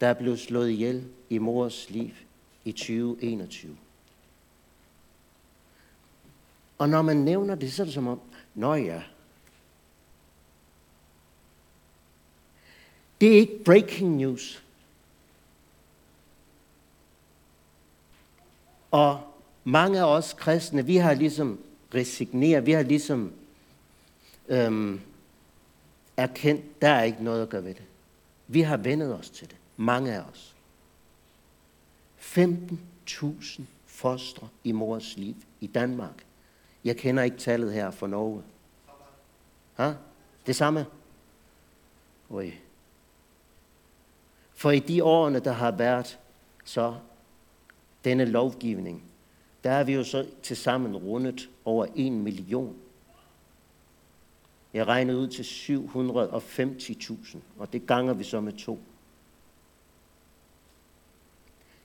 der 0.00 0.06
er 0.06 0.14
blevet 0.14 0.40
slået 0.40 0.70
ihjel 0.70 1.08
i 1.30 1.38
mors 1.38 1.90
liv 1.90 2.10
i 2.64 2.72
2021? 2.72 3.76
Og 6.78 6.88
når 6.88 7.02
man 7.02 7.16
nævner 7.16 7.54
det, 7.54 7.72
så 7.72 7.82
er 7.82 7.84
det 7.84 7.94
som 7.94 8.06
om, 8.06 8.20
Nå 8.54 8.74
ja. 8.74 9.02
Det 13.20 13.28
er 13.28 13.38
ikke 13.38 13.64
breaking 13.64 14.16
news. 14.16 14.64
Og 18.90 19.20
mange 19.64 20.00
af 20.00 20.04
os 20.04 20.32
kristne, 20.32 20.86
vi 20.86 20.96
har 20.96 21.14
ligesom 21.14 21.60
resigneret, 21.94 22.66
vi 22.66 22.72
har 22.72 22.82
ligesom 22.82 23.32
øhm, 24.48 25.00
erkendt, 26.16 26.82
der 26.82 26.88
er 26.88 27.02
ikke 27.02 27.24
noget 27.24 27.42
at 27.42 27.48
gøre 27.48 27.64
ved 27.64 27.74
det. 27.74 27.84
Vi 28.46 28.60
har 28.60 28.76
vendet 28.76 29.14
os 29.14 29.30
til 29.30 29.50
det. 29.50 29.56
Mange 29.76 30.12
af 30.12 30.20
os. 30.20 30.56
15.000 32.20 33.62
fostre 33.86 34.48
i 34.64 34.72
mors 34.72 35.16
liv 35.16 35.34
i 35.60 35.66
Danmark. 35.66 36.24
Jeg 36.84 36.96
kender 36.96 37.22
ikke 37.22 37.36
tallet 37.36 37.72
her 37.72 37.90
for 37.90 38.06
Norge. 38.06 38.42
Ha? 39.74 39.92
Det 40.46 40.56
samme? 40.56 40.86
Oi. 42.30 42.54
For 44.54 44.70
i 44.70 44.78
de 44.78 45.04
årene, 45.04 45.40
der 45.40 45.52
har 45.52 45.70
været 45.70 46.18
så 46.64 46.94
denne 48.04 48.24
lovgivning, 48.24 49.02
der 49.64 49.70
er 49.70 49.84
vi 49.84 49.94
jo 49.94 50.04
så 50.04 50.26
til 50.42 50.56
sammen 50.56 50.96
rundet 50.96 51.50
over 51.64 51.86
en 51.94 52.22
million. 52.22 52.76
Jeg 54.76 54.86
regnede 54.86 55.18
ud 55.18 55.28
til 55.28 55.42
750.000, 55.42 57.38
og 57.58 57.72
det 57.72 57.86
ganger 57.86 58.14
vi 58.14 58.24
så 58.24 58.40
med 58.40 58.52
to. 58.52 58.80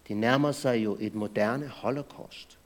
Det 0.08 0.18
nærmer 0.18 0.52
sig 0.52 0.84
jo 0.84 0.98
et 1.00 1.16
moderne 1.16 1.68
holocaust. 1.68 2.60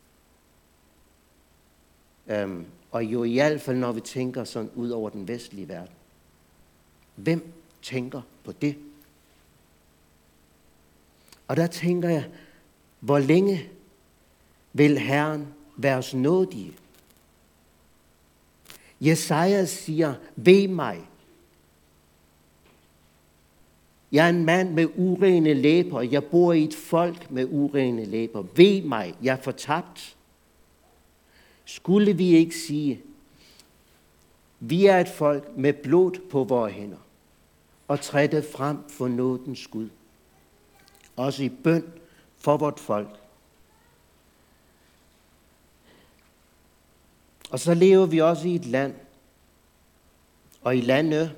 Øhm, 2.28 2.66
og 2.92 3.06
jo 3.06 3.24
i 3.24 3.34
hvert 3.34 3.62
fald, 3.62 3.78
når 3.78 3.92
vi 3.92 4.02
tænker 4.02 4.44
sådan 4.44 4.70
ud 4.76 4.90
over 4.90 5.10
den 5.10 5.28
vestlige 5.28 5.68
verden. 5.68 5.96
Hvem 7.16 7.54
tænker 7.82 8.22
på 8.44 8.52
det? 8.52 8.78
Og 11.48 11.58
der 11.58 11.68
tænker 11.68 12.10
jeg, 12.10 12.30
hvor 13.00 13.20
længe 13.20 13.70
vil 14.74 14.98
Herren 14.98 15.48
være 15.78 15.98
os 15.98 16.14
nådige? 16.14 16.74
Jesaja 19.02 19.66
siger, 19.66 20.14
ved 20.36 20.68
mig. 20.68 21.02
Jeg 24.12 24.26
er 24.26 24.30
en 24.30 24.46
mand 24.46 24.72
med 24.72 24.88
urene 24.96 25.54
læber. 25.54 26.02
Jeg 26.02 26.24
bor 26.24 26.54
i 26.54 26.64
et 26.64 26.76
folk 26.76 27.32
med 27.32 27.48
urene 27.52 28.06
læber. 28.06 28.44
Ved 28.56 28.82
mig, 28.82 29.16
jeg 29.24 29.34
er 29.34 29.42
fortabt. 29.42 30.16
Skulle 31.66 32.14
vi 32.14 32.36
ikke 32.36 32.56
sige, 32.56 33.02
vi 34.60 34.86
er 34.86 35.00
et 35.00 35.10
folk 35.10 35.58
med 35.58 35.74
blod 35.74 36.30
på 36.30 36.44
vores 36.44 36.74
hænder, 36.74 36.98
og 37.88 38.02
trætte 38.02 38.44
frem 38.44 38.78
for 38.90 39.08
nådens 39.08 39.68
Gud. 39.68 39.90
Også 41.16 41.44
i 41.44 41.50
bøn 41.50 41.84
for 42.38 42.58
vort 42.58 42.80
folk. 42.80 43.25
Og 47.50 47.60
så 47.60 47.74
lever 47.74 48.06
vi 48.06 48.22
også 48.22 48.48
i 48.48 48.56
et 48.56 48.66
land, 48.66 48.96
og 50.62 50.78
i 50.78 50.82
lande, 50.82 51.32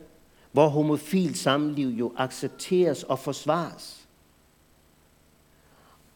hvor 0.51 0.67
homofil 0.67 1.35
samliv 1.35 1.87
jo 1.87 2.13
accepteres 2.17 3.03
og 3.03 3.19
forsvares. 3.19 4.07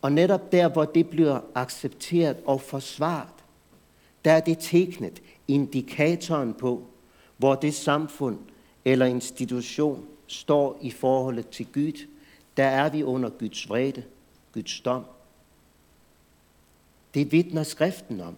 Og 0.01 0.11
netop 0.11 0.51
der, 0.51 0.69
hvor 0.69 0.85
det 0.85 1.09
bliver 1.09 1.39
accepteret 1.55 2.37
og 2.45 2.61
forsvaret, 2.61 3.33
der 4.25 4.31
er 4.31 4.39
det 4.39 4.57
teknet 4.61 5.21
indikatoren 5.47 6.53
på, 6.53 6.87
hvor 7.37 7.55
det 7.55 7.73
samfund 7.73 8.39
eller 8.85 9.05
institution 9.05 10.05
står 10.27 10.79
i 10.81 10.91
forholdet 10.91 11.49
til 11.49 11.67
Gud. 11.73 12.07
Der 12.57 12.65
er 12.65 12.89
vi 12.89 13.03
under 13.03 13.29
Guds 13.29 13.69
vrede, 13.69 14.03
Guds 14.53 14.79
dom. 14.79 15.05
Det 17.13 17.31
vidner 17.31 17.63
skriften 17.63 18.21
om. 18.21 18.35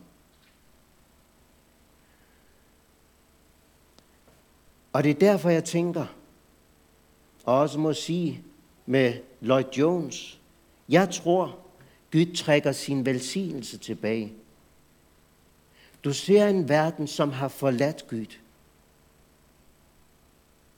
Og 4.93 5.03
det 5.03 5.09
er 5.09 5.19
derfor, 5.19 5.49
jeg 5.49 5.63
tænker, 5.63 6.05
og 7.43 7.59
også 7.59 7.79
må 7.79 7.93
sige 7.93 8.43
med 8.85 9.13
Lloyd 9.41 9.63
Jones, 9.77 10.39
jeg 10.89 11.09
tror, 11.11 11.59
Gud 12.11 12.35
trækker 12.35 12.71
sin 12.71 13.05
velsignelse 13.05 13.77
tilbage. 13.77 14.33
Du 16.03 16.13
ser 16.13 16.47
en 16.47 16.69
verden, 16.69 17.07
som 17.07 17.31
har 17.31 17.47
forladt 17.47 18.07
Gud. 18.07 18.37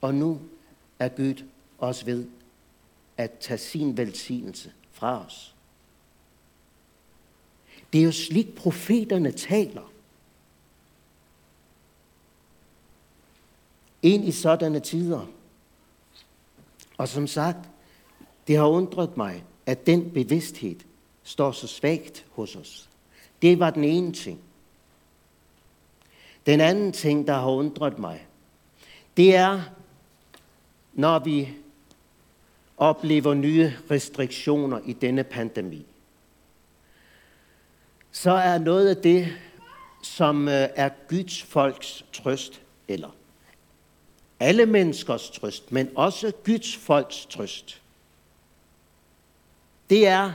Og 0.02 0.16
nu 0.16 0.42
er 1.00 1.10
Gud 1.10 1.44
også 1.78 2.06
ved 2.06 2.28
at 3.18 3.32
tage 3.40 3.58
sin 3.58 3.98
velsignelse 3.98 4.72
fra 4.92 5.26
os. 5.26 5.56
Det 7.94 8.02
er 8.02 8.06
jo 8.06 8.12
slik 8.12 8.56
profeterne 8.56 9.32
taler. 9.32 9.92
Ind 14.06 14.28
i 14.28 14.32
sådanne 14.32 14.80
tider. 14.80 15.26
Og 16.98 17.08
som 17.08 17.28
sagt, 17.28 17.58
det 18.48 18.58
har 18.58 18.68
undret 18.68 19.18
mig, 19.18 19.44
at 19.66 19.86
den 19.86 20.12
bevidsthed 20.12 20.76
står 21.24 21.52
så 21.52 21.68
svagt 21.68 22.26
hos 22.32 22.56
os. 22.56 22.90
Det 23.42 23.60
var 23.60 23.70
den 23.70 23.84
ene 23.84 24.14
ting. 24.14 24.40
Den 26.46 26.62
anden 26.62 26.92
ting, 26.92 27.28
der 27.28 27.34
har 27.34 27.50
undret 27.50 28.00
mig, 28.00 28.28
det 29.18 29.36
er, 29.36 29.62
når 30.94 31.20
vi 31.20 31.50
oplever 32.78 33.34
nye 33.34 33.74
restriktioner 33.92 34.80
i 34.86 34.94
denne 34.94 35.24
pandemi, 35.24 35.86
så 38.12 38.32
er 38.32 38.58
noget 38.58 38.90
af 38.90 38.98
det, 38.98 39.28
som 40.04 40.48
øh, 40.48 40.68
er 40.76 40.90
Guds 41.10 41.44
folks 41.44 42.06
trøst, 42.14 42.62
eller 42.88 43.10
alle 44.39 44.65
menneskers 44.65 45.30
trøst, 45.30 45.72
men 45.72 45.89
også 45.96 46.32
Guds 46.46 46.75
folks 46.75 47.25
trøst. 47.25 47.82
Det 49.89 50.08
er, 50.08 50.32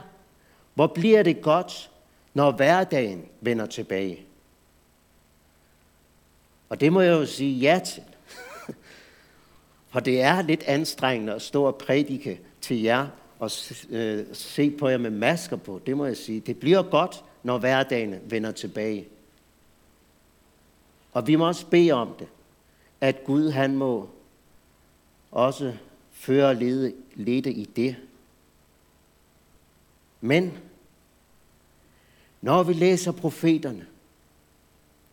hvor 0.74 0.86
bliver 0.86 1.22
det 1.22 1.42
godt, 1.42 1.90
når 2.34 2.50
hverdagen 2.50 3.24
vender 3.40 3.66
tilbage. 3.66 4.20
Og 6.68 6.80
det 6.80 6.92
må 6.92 7.00
jeg 7.00 7.12
jo 7.12 7.26
sige 7.26 7.58
ja 7.58 7.80
til. 7.86 8.02
For 9.90 10.00
det 10.00 10.20
er 10.20 10.42
lidt 10.42 10.62
anstrengende 10.62 11.34
at 11.34 11.42
stå 11.42 11.64
og 11.64 11.76
prædike 11.76 12.40
til 12.60 12.82
jer 12.82 13.06
og 13.38 13.50
øh, 13.90 14.26
se 14.32 14.70
på 14.70 14.88
jer 14.88 14.98
med 14.98 15.10
masker 15.10 15.56
på. 15.56 15.80
Det 15.86 15.96
må 15.96 16.06
jeg 16.06 16.16
sige. 16.16 16.40
Det 16.40 16.60
bliver 16.60 16.82
godt, 16.82 17.24
når 17.42 17.58
hverdagen 17.58 18.14
vender 18.24 18.52
tilbage. 18.52 19.06
Og 21.12 21.26
vi 21.26 21.36
må 21.36 21.46
også 21.46 21.66
bede 21.66 21.92
om 21.92 22.14
det, 22.18 22.28
at 23.00 23.24
Gud 23.24 23.50
han 23.50 23.76
må 23.76 24.08
også 25.30 25.76
føre 26.10 26.48
og 26.48 26.56
lede, 26.56 26.92
lede 27.14 27.52
i 27.52 27.64
det. 27.64 27.96
Men 30.20 30.58
når 32.40 32.62
vi 32.62 32.72
læser 32.72 33.12
profeterne, 33.12 33.86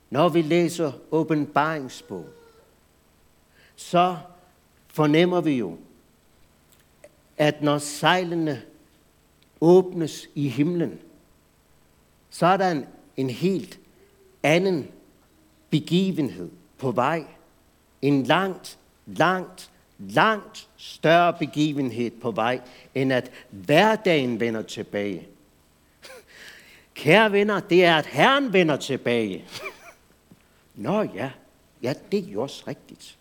når 0.10 0.30
vi 0.30 0.42
læser 0.42 0.92
åbenbaringsbogen, 1.12 2.30
så 3.76 4.18
fornemmer 4.88 5.42
vi 5.42 5.52
jo, 5.52 5.78
at 7.38 7.62
når 7.62 7.78
sejlene 7.78 8.62
åbnes 9.62 10.28
i 10.36 10.48
himlen, 10.48 11.00
så 12.30 12.46
er 12.46 12.58
der 12.58 12.72
en, 12.72 12.86
en 13.18 13.30
helt 13.30 13.80
anden 14.44 14.92
begivenhed 15.70 16.52
på 16.78 16.92
vej. 16.92 17.26
En 18.02 18.24
langt, 18.24 18.78
langt, 19.06 19.72
langt 19.98 20.68
større 20.78 21.34
begivenhed 21.34 22.12
på 22.12 22.32
vej, 22.32 22.62
end 22.96 23.14
at 23.14 23.32
hverdagen 23.50 24.40
vender 24.40 24.62
tilbage. 24.62 25.28
Kære 26.94 27.32
venner, 27.32 27.60
det 27.60 27.86
er, 27.86 27.96
at 27.96 28.06
Herren 28.06 28.54
vender 28.54 28.78
tilbage. 28.78 29.46
Nå 30.76 31.02
ja, 31.02 31.32
ja, 31.82 31.94
det 32.12 32.28
er 32.28 32.32
jo 32.32 32.42
også 32.42 32.64
rigtigt. 32.68 33.18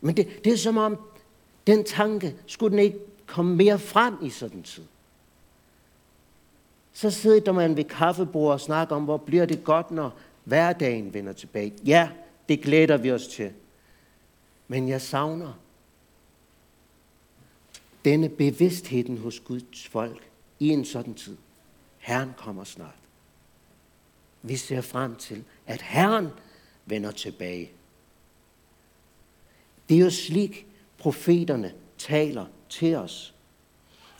Men 0.00 0.16
det, 0.16 0.44
det 0.44 0.52
er 0.52 0.56
som 0.56 0.76
om, 0.76 0.98
den 1.66 1.84
tanke, 1.84 2.34
skulle 2.46 2.70
den 2.70 2.78
ikke 2.78 2.98
komme 3.26 3.56
mere 3.56 3.78
frem 3.78 4.14
i 4.22 4.30
sådan 4.30 4.58
en 4.58 4.62
tid? 4.62 4.84
Så 6.92 7.10
sidder 7.10 7.52
man 7.52 7.76
ved 7.76 7.84
kaffebordet 7.84 8.52
og 8.52 8.60
snakker 8.60 8.96
om, 8.96 9.04
hvor 9.04 9.16
bliver 9.16 9.46
det 9.46 9.64
godt, 9.64 9.90
når 9.90 10.12
hverdagen 10.44 11.14
vender 11.14 11.32
tilbage. 11.32 11.72
Ja, 11.86 12.08
det 12.48 12.62
glæder 12.62 12.96
vi 12.96 13.12
os 13.12 13.26
til. 13.26 13.52
Men 14.68 14.88
jeg 14.88 15.02
savner 15.02 15.52
denne 18.04 18.28
bevidstheden 18.28 19.18
hos 19.18 19.40
Guds 19.40 19.88
folk 19.88 20.28
i 20.58 20.68
en 20.68 20.84
sådan 20.84 21.14
tid. 21.14 21.36
Herren 21.98 22.30
kommer 22.36 22.64
snart. 22.64 22.98
Vi 24.42 24.56
ser 24.56 24.80
frem 24.80 25.16
til, 25.16 25.44
at 25.66 25.82
Herren 25.82 26.28
vender 26.86 27.10
tilbage. 27.10 27.70
Det 29.88 29.96
er 29.96 30.00
jo 30.00 30.10
slik, 30.10 30.66
profeterne 30.98 31.72
taler 31.98 32.46
til 32.68 32.94
os. 32.94 33.34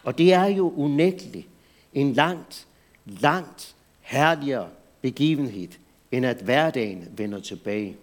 Og 0.02 0.18
det 0.18 0.32
er 0.32 0.46
jo 0.46 0.72
unægteligt 0.76 1.48
en 1.94 2.12
langt, 2.12 2.66
langt 3.04 3.76
herligere 4.00 4.70
begivenhed, 5.00 5.68
end 6.12 6.26
at 6.26 6.36
hverdagen 6.36 7.08
vender 7.16 7.40
tilbage. 7.40 7.96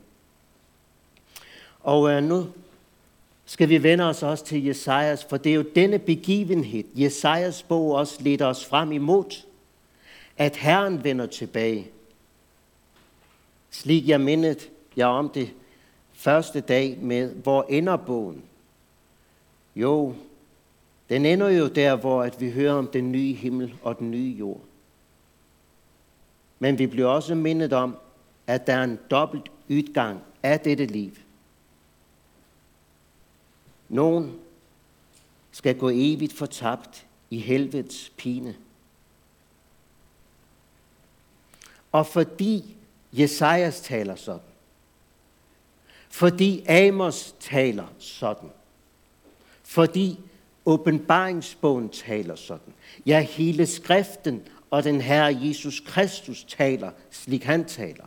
Og 1.86 2.12
øh, 2.12 2.24
nu 2.24 2.48
skal 3.46 3.70
vi 3.70 3.84
vende 3.84 4.04
os 4.04 4.24
også 4.24 4.46
til 4.46 4.66
Jesajas, 4.66 5.26
for 5.26 5.38
det 5.38 5.50
er 5.50 5.56
jo 5.56 5.66
denne 5.76 6.00
begivenhed, 6.00 6.84
Jesajas 6.96 7.64
bog 7.64 7.92
også 7.92 8.18
leder 8.20 8.46
os 8.46 8.66
frem 8.66 8.92
imod, 8.92 9.46
at 10.38 10.56
Herren 10.56 11.04
vender 11.04 11.26
tilbage. 11.26 11.88
Slik 13.72 14.08
jeg 14.08 14.22
mindet 14.22 14.70
jeg 14.98 15.08
om 15.08 15.30
det 15.30 15.54
første 16.14 16.62
dag 16.62 16.98
med, 17.02 17.32
hvor 17.32 17.66
ender 17.70 17.98
bogen? 17.98 18.44
Jo, 19.76 20.16
den 21.10 21.26
ender 21.26 21.50
jo 21.50 21.68
der, 21.68 21.96
hvor 21.96 22.24
at 22.24 22.42
vi 22.42 22.52
hører 22.52 22.74
om 22.74 22.88
den 22.88 23.12
nye 23.12 23.34
himmel 23.34 23.74
og 23.84 24.00
den 24.00 24.12
nye 24.12 24.36
jord. 24.40 24.62
Men 26.60 26.80
vi 26.80 26.88
bliver 26.88 27.08
også 27.08 27.36
mindet 27.36 27.74
om, 27.74 27.98
at 28.48 28.68
der 28.68 28.74
er 28.74 28.84
en 28.84 29.00
dobbelt 29.12 29.52
udgang 29.70 30.20
af 30.44 30.60
dette 30.60 30.86
liv. 30.86 31.12
Nogen 33.90 34.40
skal 35.52 35.78
gå 35.78 35.90
evigt 35.94 36.34
fortabt 36.34 37.06
i 37.30 37.40
helvedes 37.40 38.12
pine. 38.18 38.56
Og 41.92 42.08
fordi 42.08 42.76
Jesajas 43.14 43.82
taler 43.82 44.16
sådan, 44.16 44.42
fordi 46.10 46.66
Amos 46.66 47.36
taler 47.40 47.88
sådan, 48.00 48.50
fordi 49.64 50.20
åbenbaringsbogen 50.66 51.90
taler 51.90 52.36
sådan, 52.36 52.74
ja 53.06 53.22
hele 53.22 53.68
skriften 53.68 54.44
og 54.70 54.84
den 54.84 55.02
Herre 55.02 55.38
Jesus 55.42 55.80
Kristus 55.80 56.44
taler, 56.44 56.92
slik 57.12 57.44
han 57.44 57.66
taler. 57.66 58.06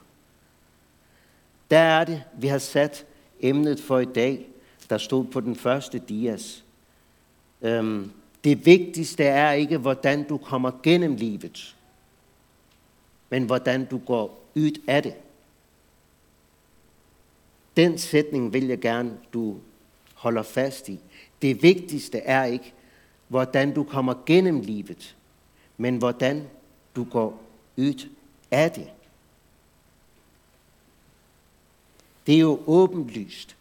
Der 1.70 1.78
er 1.78 2.04
det, 2.04 2.22
vi 2.38 2.46
har 2.46 2.58
sat 2.58 3.06
emnet 3.40 3.80
for 3.80 3.98
i 3.98 4.04
dag, 4.04 4.46
der 4.90 4.98
stod 4.98 5.24
på 5.24 5.40
den 5.40 5.56
første 5.56 5.98
dias. 5.98 6.64
Øhm, 7.62 8.12
det 8.44 8.66
vigtigste 8.66 9.24
er 9.24 9.52
ikke, 9.52 9.78
hvordan 9.78 10.28
du 10.28 10.36
kommer 10.36 10.70
gennem 10.82 11.14
livet, 11.14 11.76
men 13.30 13.42
hvordan 13.42 13.84
du 13.84 13.98
går 13.98 14.44
ud 14.54 14.80
af 14.86 15.02
det. 15.02 15.14
Den 17.76 17.98
sætning 17.98 18.52
vil 18.52 18.66
jeg 18.66 18.80
gerne, 18.80 19.18
du 19.32 19.56
holder 20.14 20.42
fast 20.42 20.88
i. 20.88 21.00
Det 21.42 21.62
vigtigste 21.62 22.18
er 22.18 22.44
ikke, 22.44 22.72
hvordan 23.28 23.74
du 23.74 23.84
kommer 23.84 24.14
gennem 24.26 24.60
livet, 24.60 25.16
men 25.76 25.96
hvordan 25.96 26.48
du 26.96 27.04
går 27.04 27.42
ud 27.76 28.08
af 28.50 28.72
det. 28.72 28.90
Det 32.26 32.34
er 32.34 32.40
jo 32.40 32.62
åbenlyst, 32.66 33.56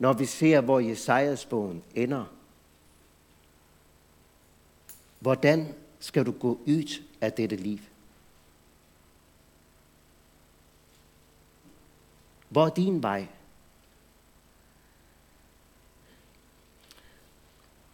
når 0.00 0.12
vi 0.12 0.26
ser, 0.26 0.60
hvor 0.60 0.80
Jesajas 0.80 1.44
bogen 1.44 1.82
ender. 1.94 2.24
Hvordan 5.18 5.74
skal 6.00 6.26
du 6.26 6.32
gå 6.32 6.60
ud 6.66 7.02
af 7.20 7.32
dette 7.32 7.56
liv. 7.56 7.78
Hvor 12.48 12.66
er 12.66 12.70
din 12.70 13.02
vej? 13.02 13.26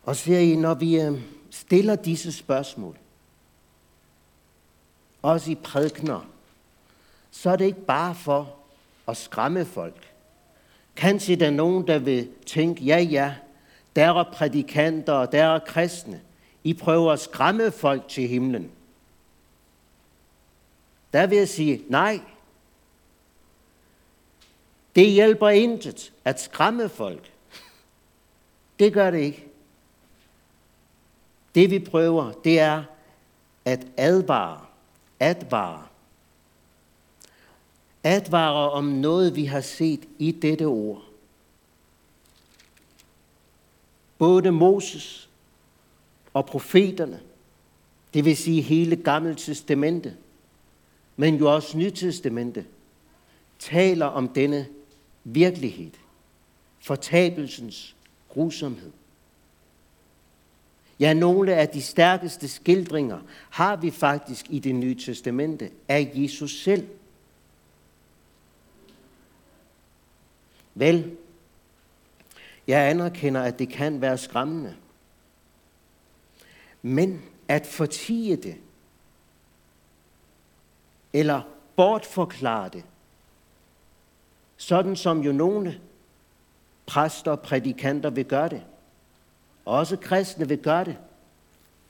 Og 0.02 0.16
ser 0.16 0.38
I, 0.38 0.56
når 0.56 0.74
vi 0.74 1.00
øh, 1.00 1.22
stiller 1.50 1.96
disse 1.96 2.32
spørgsmål, 2.32 2.98
også 5.22 5.50
i 5.50 5.54
prædikner, 5.54 6.26
så 7.30 7.50
er 7.50 7.56
det 7.56 7.64
ikke 7.64 7.84
bare 7.86 8.14
for 8.14 8.56
at 9.08 9.16
skræmme 9.16 9.64
folk. 9.64 10.15
Kanskje 10.96 11.36
der 11.36 11.46
er 11.46 11.50
nogen, 11.50 11.86
der 11.86 11.98
vil 11.98 12.28
tænke, 12.46 12.84
ja 12.84 12.98
ja, 12.98 13.34
der 13.96 14.04
er 14.04 14.32
prædikanter, 14.32 15.12
og 15.12 15.32
der 15.32 15.44
er 15.44 15.58
kristne. 15.58 16.20
I 16.64 16.74
prøver 16.74 17.12
at 17.12 17.20
skræmme 17.20 17.70
folk 17.70 18.08
til 18.08 18.28
himlen. 18.28 18.70
Der 21.12 21.26
vil 21.26 21.38
jeg 21.38 21.48
sige, 21.48 21.82
nej. 21.88 22.20
Det 24.96 25.10
hjælper 25.10 25.48
intet 25.48 26.12
at 26.24 26.40
skræmme 26.40 26.88
folk. 26.88 27.32
Det 28.78 28.92
gør 28.92 29.10
det 29.10 29.18
ikke. 29.18 29.46
Det 31.54 31.70
vi 31.70 31.78
prøver, 31.78 32.32
det 32.32 32.60
er 32.60 32.84
at 33.64 33.86
advare, 33.96 34.60
advare 35.20 35.82
advarer 38.06 38.68
om 38.68 38.84
noget, 38.84 39.36
vi 39.36 39.44
har 39.44 39.60
set 39.60 40.00
i 40.18 40.30
dette 40.32 40.64
ord. 40.64 41.02
Både 44.18 44.52
Moses 44.52 45.28
og 46.34 46.46
profeterne, 46.46 47.20
det 48.14 48.24
vil 48.24 48.36
sige 48.36 48.60
hele 48.62 48.96
Gamle 48.96 49.34
Testamente, 49.34 50.16
men 51.16 51.36
jo 51.36 51.54
også 51.54 51.78
Nytestamente, 51.78 52.64
taler 53.58 54.06
om 54.06 54.28
denne 54.28 54.66
virkelighed, 55.24 55.90
fortabelsens 56.80 57.96
grusomhed. 58.28 58.90
Ja, 61.00 61.12
nogle 61.12 61.54
af 61.54 61.68
de 61.68 61.82
stærkeste 61.82 62.48
skildringer 62.48 63.18
har 63.50 63.76
vi 63.76 63.90
faktisk 63.90 64.46
i 64.50 64.58
det 64.58 64.74
nye 64.74 64.94
testamente 64.94 65.70
af 65.88 66.12
Jesus 66.14 66.62
selv. 66.62 66.86
Vel, 70.78 71.16
jeg 72.66 72.90
anerkender, 72.90 73.42
at 73.42 73.58
det 73.58 73.68
kan 73.68 74.00
være 74.00 74.18
skræmmende. 74.18 74.76
Men 76.82 77.22
at 77.48 77.66
fortige 77.66 78.36
det, 78.36 78.56
eller 81.12 81.42
bortforklare 81.76 82.68
det, 82.68 82.84
sådan 84.56 84.96
som 84.96 85.20
jo 85.20 85.32
nogle 85.32 85.80
præster 86.86 87.30
og 87.30 87.40
prædikanter 87.40 88.10
vil 88.10 88.24
gøre 88.24 88.48
det, 88.48 88.62
også 89.64 89.96
kristne 89.96 90.48
vil 90.48 90.58
gøre 90.58 90.84
det, 90.84 90.96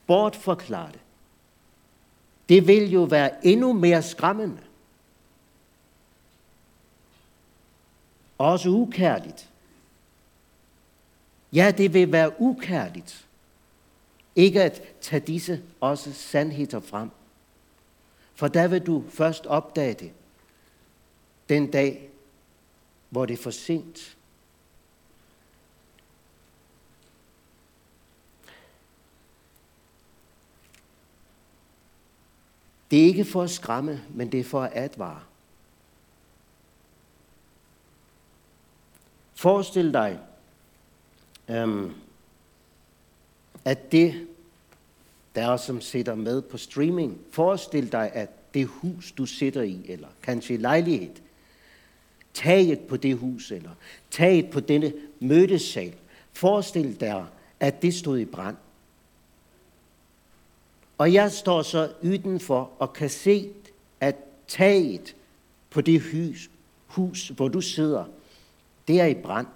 bortforklare 0.07 0.93
det, 0.93 1.01
det 2.49 2.67
vil 2.67 2.91
jo 2.91 3.03
være 3.03 3.47
endnu 3.47 3.73
mere 3.73 4.03
skræmmende. 4.03 4.66
Også 8.39 8.69
ukærligt. 8.69 9.51
Ja, 11.53 11.71
det 11.71 11.95
vil 11.95 12.13
være 12.13 12.41
ukærligt. 12.41 13.27
Ikke 14.37 14.63
at 14.63 14.83
tage 15.01 15.21
disse 15.21 15.63
også 15.81 16.13
sandheder 16.13 16.81
frem. 16.81 17.11
For 18.35 18.49
der 18.49 18.69
vil 18.69 18.87
du 18.87 19.05
først 19.09 19.47
opdage 19.47 19.95
det 19.95 20.13
den 21.49 21.71
dag, 21.71 22.11
hvor 23.11 23.27
det 23.27 23.39
er 23.39 23.43
for 23.43 23.51
sent. 23.51 24.17
Det 32.91 33.03
er 33.03 33.07
ikke 33.07 33.25
for 33.25 33.43
at 33.43 33.51
skræmme, 33.51 34.05
men 34.11 34.33
det 34.33 34.41
er 34.41 34.45
for 34.45 34.63
at 34.63 34.73
advare. 34.75 35.21
Forestil 39.37 39.93
dig, 39.93 40.19
øhm, 41.49 41.93
at 43.65 43.93
det, 43.93 44.27
der 45.35 45.53
er, 45.53 45.57
som 45.57 45.81
sidder 45.81 46.15
med 46.15 46.43
på 46.43 46.59
streaming, 46.59 47.19
forestil 47.31 47.93
dig, 47.93 48.11
at 48.15 48.55
det 48.55 48.67
hus, 48.67 49.13
du 49.13 49.27
sidder 49.27 49.63
i, 49.63 49.81
eller 49.89 50.09
kanskje 50.23 50.57
lejlighed, 50.57 51.11
taget 52.35 52.81
på 52.81 52.97
det 52.97 53.17
hus, 53.17 53.51
eller 53.51 53.71
taget 54.11 54.51
på 54.51 54.61
denne 54.61 54.93
mødesal, 55.21 55.95
forestil 56.33 57.01
dig, 57.01 57.27
at 57.61 57.83
det 57.83 57.95
stod 57.95 58.19
i 58.19 58.25
brand. 58.25 58.57
Og 60.99 61.13
jeg 61.13 61.33
står 61.33 61.63
så 61.63 61.93
udenfor 62.03 62.71
og 62.79 62.93
kan 62.93 63.11
se, 63.11 63.51
at 64.01 64.17
taget 64.49 65.17
på 65.71 65.81
det 65.81 66.01
hus, 66.01 66.51
hus 66.87 67.29
hvor 67.29 67.49
du 67.49 67.61
sidder, 67.61 68.05
det 68.89 69.01
er 69.01 69.07
i 69.07 69.15
brand. 69.15 69.47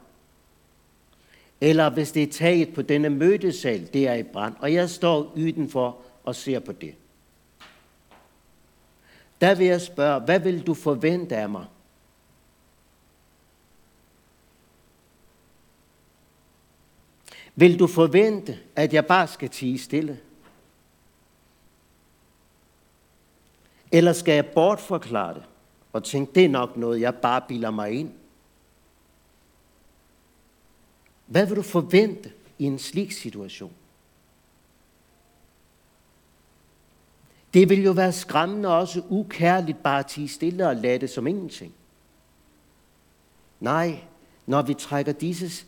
Eller 1.61 1.91
hvis 1.91 2.13
det 2.13 2.23
er 2.23 2.33
taget 2.33 2.75
på 2.75 2.83
denne 2.83 3.11
mødesal, 3.11 3.93
det 3.93 4.09
er 4.09 4.15
i 4.15 4.23
brand. 4.23 4.55
Og 4.59 4.75
jeg 4.75 4.91
står 4.91 5.33
udenfor 5.37 5.97
og 6.25 6.35
ser 6.35 6.61
på 6.61 6.73
det. 6.73 6.95
Der 9.41 9.55
vil 9.55 9.67
jeg 9.67 9.81
spørge, 9.81 10.21
hvad 10.21 10.41
vil 10.41 10.67
du 10.67 10.75
forvente 10.75 11.37
af 11.37 11.49
mig? 11.49 11.65
Vil 17.55 17.79
du 17.79 17.87
forvente, 17.87 18.59
at 18.77 18.93
jeg 18.93 19.07
bare 19.07 19.29
skal 19.29 19.49
tige 19.49 19.79
stille? 19.79 20.21
Eller 23.93 24.13
skal 24.13 24.35
jeg 24.35 24.47
bortforklare 24.47 25.35
det 25.35 25.43
og 25.93 26.05
tænke, 26.05 26.33
det 26.35 26.45
er 26.45 26.49
nok 26.49 26.77
noget, 26.77 27.01
jeg 27.01 27.15
bare 27.15 27.43
bilder 27.49 27.71
mig 27.71 27.93
ind? 27.93 28.13
Hvad 31.31 31.47
vil 31.47 31.57
du 31.57 31.63
forvente 31.63 32.33
i 32.59 32.65
en 32.65 32.79
slik 32.79 33.13
situation? 33.13 33.73
Det 37.55 37.69
vil 37.69 37.83
jo 37.83 37.93
være 37.93 38.13
skræmmende 38.13 38.69
og 38.69 38.79
også 38.79 39.03
ukærligt 39.09 39.83
bare 39.83 39.99
at 39.99 40.07
tige 40.07 40.29
stille 40.29 40.69
og 40.69 40.77
lade 40.77 40.99
det 40.99 41.11
som 41.11 41.27
ingenting. 41.27 41.75
Nej, 43.61 44.01
når 44.47 44.63
vi 44.63 44.75
trækker 44.75 45.13
disse 45.13 45.67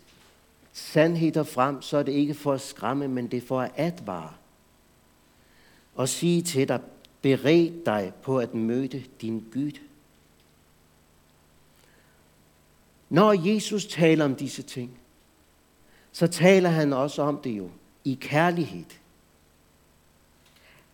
sandheder 0.72 1.42
frem, 1.42 1.82
så 1.82 1.96
er 1.96 2.02
det 2.02 2.12
ikke 2.12 2.34
for 2.34 2.52
at 2.52 2.60
skræmme, 2.60 3.08
men 3.08 3.30
det 3.30 3.36
er 3.36 3.46
for 3.46 3.60
at 3.60 3.72
advare. 3.76 4.32
Og 5.94 6.08
sige 6.08 6.42
til 6.42 6.68
dig, 6.68 6.80
bered 7.20 7.84
dig 7.86 8.12
på 8.22 8.38
at 8.38 8.54
møde 8.54 9.04
din 9.20 9.44
Gud. 9.52 9.78
Når 13.08 13.32
Jesus 13.32 13.86
taler 13.86 14.24
om 14.24 14.34
disse 14.34 14.62
ting, 14.62 14.98
så 16.12 16.26
taler 16.26 16.68
han 16.68 16.92
også 16.92 17.22
om 17.22 17.40
det 17.44 17.50
jo 17.50 17.70
i 18.04 18.18
kærlighed. 18.20 18.84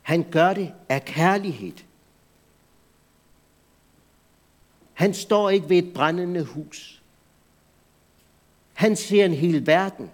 Han 0.02 0.30
gør 0.30 0.54
det 0.54 0.74
af 0.88 1.04
kærlighed. 1.04 1.72
Han 4.94 5.14
står 5.14 5.50
ikke 5.50 5.68
ved 5.68 5.78
et 5.78 5.94
brændende 5.94 6.44
hus. 6.44 7.02
Han 8.74 8.96
ser 8.96 9.24
en 9.24 9.34
hel 9.34 9.66
verden, 9.66 10.10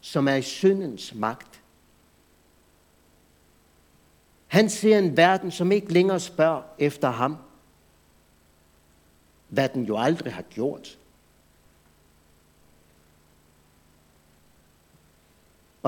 som 0.00 0.28
er 0.28 0.34
i 0.34 0.42
syndens 0.42 1.14
magt. 1.14 1.62
Han 4.46 4.70
ser 4.70 4.98
en 4.98 5.16
verden, 5.16 5.50
som 5.50 5.72
ikke 5.72 5.92
længere 5.92 6.20
spørger 6.20 6.62
efter 6.78 7.10
ham, 7.10 7.36
hvad 9.48 9.68
den 9.68 9.84
jo 9.84 9.98
aldrig 9.98 10.34
har 10.34 10.42
gjort. 10.42 10.98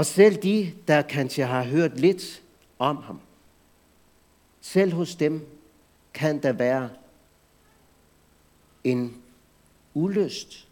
Og 0.00 0.06
selv 0.06 0.42
de, 0.42 0.74
der 0.88 1.02
kanskje 1.02 1.44
har 1.44 1.64
hørt 1.64 2.00
lidt 2.00 2.42
om 2.78 2.96
ham, 2.96 3.20
selv 4.60 4.92
hos 4.92 5.14
dem 5.14 5.46
kan 6.14 6.42
der 6.42 6.52
være 6.52 6.90
en 8.84 9.22
ulyst 9.94 10.68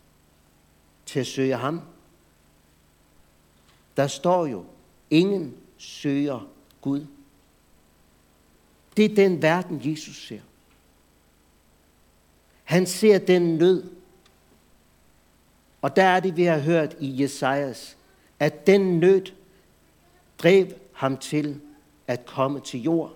til 1.06 1.20
at 1.20 1.26
søge 1.26 1.56
ham. 1.56 1.80
Der 3.96 4.06
står 4.06 4.46
jo, 4.46 4.64
ingen 5.10 5.56
søger 5.78 6.48
Gud. 6.80 7.06
Det 8.96 9.04
er 9.04 9.14
den 9.14 9.42
verden, 9.42 9.80
Jesus 9.84 10.26
ser. 10.26 10.40
Han 12.64 12.86
ser 12.86 13.18
den 13.18 13.56
nød. 13.56 13.90
Og 15.82 15.96
der 15.96 16.04
er 16.04 16.20
det, 16.20 16.36
vi 16.36 16.44
har 16.44 16.58
hørt 16.58 16.96
i 17.00 17.22
Jesajas 17.22 17.97
at 18.40 18.66
den 18.66 19.00
nød 19.00 19.22
drev 20.38 20.66
ham 20.92 21.16
til 21.16 21.60
at 22.06 22.26
komme 22.26 22.60
til 22.60 22.82
jord. 22.82 23.14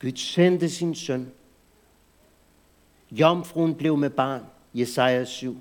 Gud 0.00 0.16
sendte 0.16 0.70
sin 0.70 0.94
søn. 0.94 1.32
Jomfruen 3.10 3.74
blev 3.74 3.96
med 3.96 4.10
barn, 4.10 4.46
Jesaja 4.74 5.24
7. 5.24 5.56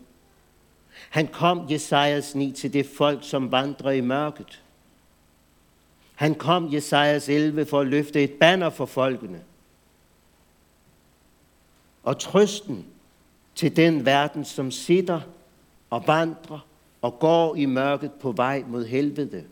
Han 1.09 1.27
kom, 1.27 1.71
Jesajas 1.71 2.35
9, 2.35 2.51
til 2.51 2.73
det 2.73 2.85
folk, 2.85 3.19
som 3.23 3.51
vandrer 3.51 3.91
i 3.91 4.01
mørket. 4.01 4.63
Han 6.15 6.35
kom, 6.35 6.73
Jesajas 6.73 7.29
11, 7.29 7.65
for 7.65 7.79
at 7.79 7.87
løfte 7.87 8.23
et 8.23 8.31
banner 8.31 8.69
for 8.69 8.85
folkene. 8.85 9.43
Og 12.03 12.19
trøsten 12.19 12.85
til 13.55 13.75
den 13.75 14.05
verden, 14.05 14.45
som 14.45 14.71
sitter 14.71 15.21
og 15.89 16.07
vandrer 16.07 16.59
og 17.01 17.19
går 17.19 17.55
i 17.55 17.65
mørket 17.65 18.11
på 18.11 18.31
vej 18.31 18.63
mod 18.67 18.85
helvede. 18.85 19.45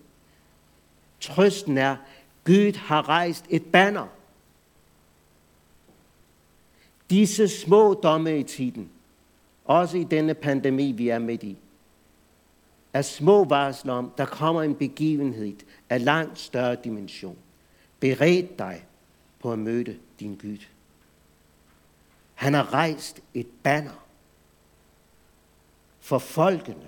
Trøsten 1.20 1.78
er, 1.78 1.96
Gud 2.44 2.78
har 2.78 3.10
rejst 3.10 3.46
et 3.50 3.66
banner. 3.66 4.08
Disse 7.10 7.48
små 7.48 7.94
domme 7.94 8.40
i 8.40 8.44
tiden, 8.44 8.90
også 9.66 9.98
i 9.98 10.04
denne 10.04 10.34
pandemi, 10.34 10.92
vi 10.92 11.10
er 11.10 11.20
midt 11.20 11.44
i, 11.44 11.58
er 12.94 13.02
små 13.02 13.44
varsler 13.44 13.94
om, 13.94 14.12
der 14.18 14.26
kommer 14.26 14.62
en 14.62 14.76
begivenhed 14.76 15.56
af 15.90 16.06
langt 16.06 16.40
større 16.40 16.76
dimension. 16.84 17.38
Bered 18.00 18.48
dig 18.58 18.86
på 19.40 19.52
at 19.52 19.60
møde 19.60 19.98
din 20.20 20.36
Gud. 20.36 20.58
Han 22.34 22.54
har 22.54 22.74
rejst 22.74 23.22
et 23.34 23.48
banner 23.64 24.06
for 26.00 26.20
folkene. 26.20 26.88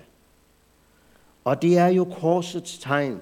Og 1.44 1.62
det 1.62 1.78
er 1.78 1.86
jo 1.86 2.04
korsets 2.04 2.78
tegn, 2.78 3.20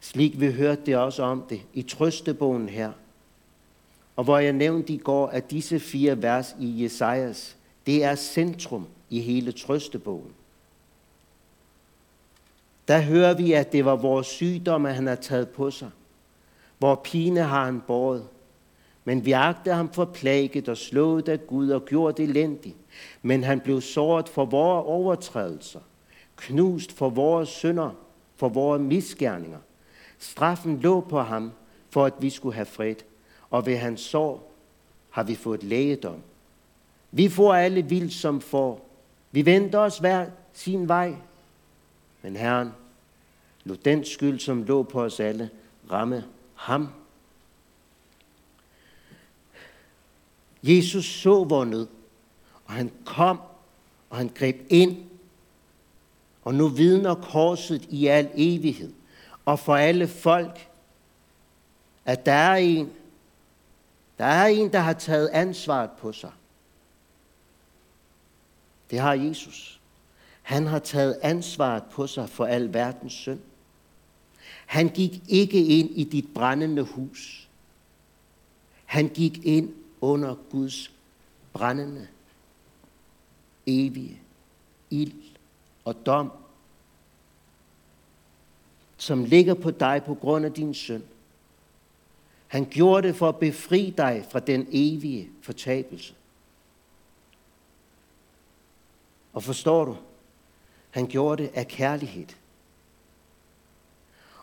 slik 0.00 0.40
vi 0.40 0.52
hørte 0.52 0.82
det 0.86 0.96
også 0.96 1.22
om 1.22 1.44
det 1.48 1.60
i 1.74 1.82
trøstebogen 1.82 2.68
her. 2.68 2.92
Og 4.16 4.24
hvor 4.24 4.38
jeg 4.38 4.52
nævnte 4.52 4.92
i 4.92 4.98
går, 4.98 5.26
at 5.26 5.50
disse 5.50 5.80
fire 5.80 6.22
vers 6.22 6.56
i 6.60 6.82
Jesajas, 6.82 7.56
det 7.86 8.04
er 8.04 8.14
centrum 8.14 8.86
i 9.10 9.20
hele 9.20 9.52
trøstebogen. 9.52 10.32
Der 12.88 13.00
hører 13.00 13.34
vi, 13.34 13.52
at 13.52 13.72
det 13.72 13.84
var 13.84 13.96
vores 13.96 14.26
sygdomme, 14.26 14.92
han 14.92 15.06
har 15.06 15.14
taget 15.14 15.48
på 15.48 15.70
sig. 15.70 15.90
Hvor 16.78 16.94
pine 16.94 17.40
har 17.40 17.64
han 17.64 17.82
båret. 17.86 18.24
Men 19.04 19.24
vi 19.24 19.32
agte 19.32 19.72
ham 19.72 19.92
for 19.92 20.04
plaget 20.04 20.68
og 20.68 20.76
slået 20.76 21.28
af 21.28 21.46
Gud 21.46 21.70
og 21.70 21.84
gjort 21.84 22.20
elendig. 22.20 22.74
Men 23.22 23.44
han 23.44 23.60
blev 23.60 23.80
såret 23.80 24.28
for 24.28 24.44
vores 24.44 24.84
overtrædelser, 24.86 25.80
knust 26.40 26.92
for 26.92 27.10
vores 27.10 27.48
synder, 27.48 27.90
for 28.36 28.48
vores 28.48 28.80
misgerninger. 28.80 29.58
Straffen 30.18 30.80
lå 30.80 31.00
på 31.00 31.20
ham, 31.20 31.52
for 31.90 32.06
at 32.06 32.14
vi 32.20 32.30
skulle 32.30 32.54
have 32.54 32.66
fred, 32.66 32.96
og 33.50 33.66
ved 33.66 33.76
hans 33.76 34.00
sår 34.00 34.52
har 35.10 35.22
vi 35.22 35.34
fået 35.34 35.62
lægedom. 35.62 36.20
Vi 37.10 37.28
får 37.28 37.54
alle 37.54 37.82
vildt 37.82 38.12
som 38.12 38.40
får. 38.40 38.88
Vi 39.30 39.46
venter 39.46 39.78
os 39.78 39.98
hver 39.98 40.26
sin 40.52 40.88
vej. 40.88 41.14
Men 42.22 42.36
Herren 42.36 42.70
lå 43.64 43.74
den 43.74 44.04
skyld, 44.04 44.38
som 44.38 44.62
lå 44.62 44.82
på 44.82 45.02
os 45.02 45.20
alle, 45.20 45.50
ramme 45.90 46.24
ham. 46.54 46.88
Jesus 50.62 51.04
så 51.04 51.44
vor 51.44 51.64
nød, 51.64 51.86
og 52.66 52.72
han 52.72 52.90
kom, 53.04 53.40
og 54.10 54.16
han 54.16 54.30
greb 54.34 54.56
ind. 54.68 55.09
Og 56.50 56.56
nu 56.56 56.68
vidner 56.68 57.14
korset 57.14 57.86
i 57.90 58.06
al 58.06 58.30
evighed, 58.34 58.92
og 59.44 59.58
for 59.58 59.76
alle 59.76 60.08
folk, 60.08 60.68
at 62.04 62.26
der 62.26 62.32
er 62.32 62.56
en, 62.56 62.92
der 64.18 64.24
er 64.24 64.46
en, 64.46 64.72
der 64.72 64.78
har 64.78 64.92
taget 64.92 65.28
ansvaret 65.28 65.90
på 65.90 66.12
sig. 66.12 66.30
Det 68.90 68.98
har 68.98 69.14
Jesus. 69.14 69.80
Han 70.42 70.66
har 70.66 70.78
taget 70.78 71.18
ansvaret 71.22 71.82
på 71.84 72.06
sig 72.06 72.28
for 72.28 72.44
al 72.44 72.74
verdens 72.74 73.12
synd. 73.12 73.40
Han 74.66 74.88
gik 74.88 75.22
ikke 75.28 75.66
ind 75.66 75.90
i 75.90 76.04
dit 76.04 76.34
brændende 76.34 76.82
hus. 76.82 77.48
Han 78.84 79.08
gik 79.08 79.44
ind 79.44 79.74
under 80.00 80.34
Guds 80.50 80.92
brændende, 81.52 82.08
evige 83.66 84.20
ild 84.90 85.29
og 85.84 86.06
dom, 86.06 86.32
som 88.96 89.24
ligger 89.24 89.54
på 89.54 89.70
dig 89.70 90.02
på 90.06 90.14
grund 90.14 90.44
af 90.44 90.52
din 90.52 90.74
synd. 90.74 91.02
Han 92.46 92.64
gjorde 92.70 93.08
det 93.08 93.16
for 93.16 93.28
at 93.28 93.36
befri 93.36 93.94
dig 93.96 94.26
fra 94.30 94.40
den 94.40 94.66
evige 94.70 95.30
fortabelse. 95.42 96.14
Og 99.32 99.42
forstår 99.42 99.84
du? 99.84 99.96
Han 100.90 101.06
gjorde 101.06 101.42
det 101.42 101.50
af 101.54 101.68
kærlighed. 101.68 102.26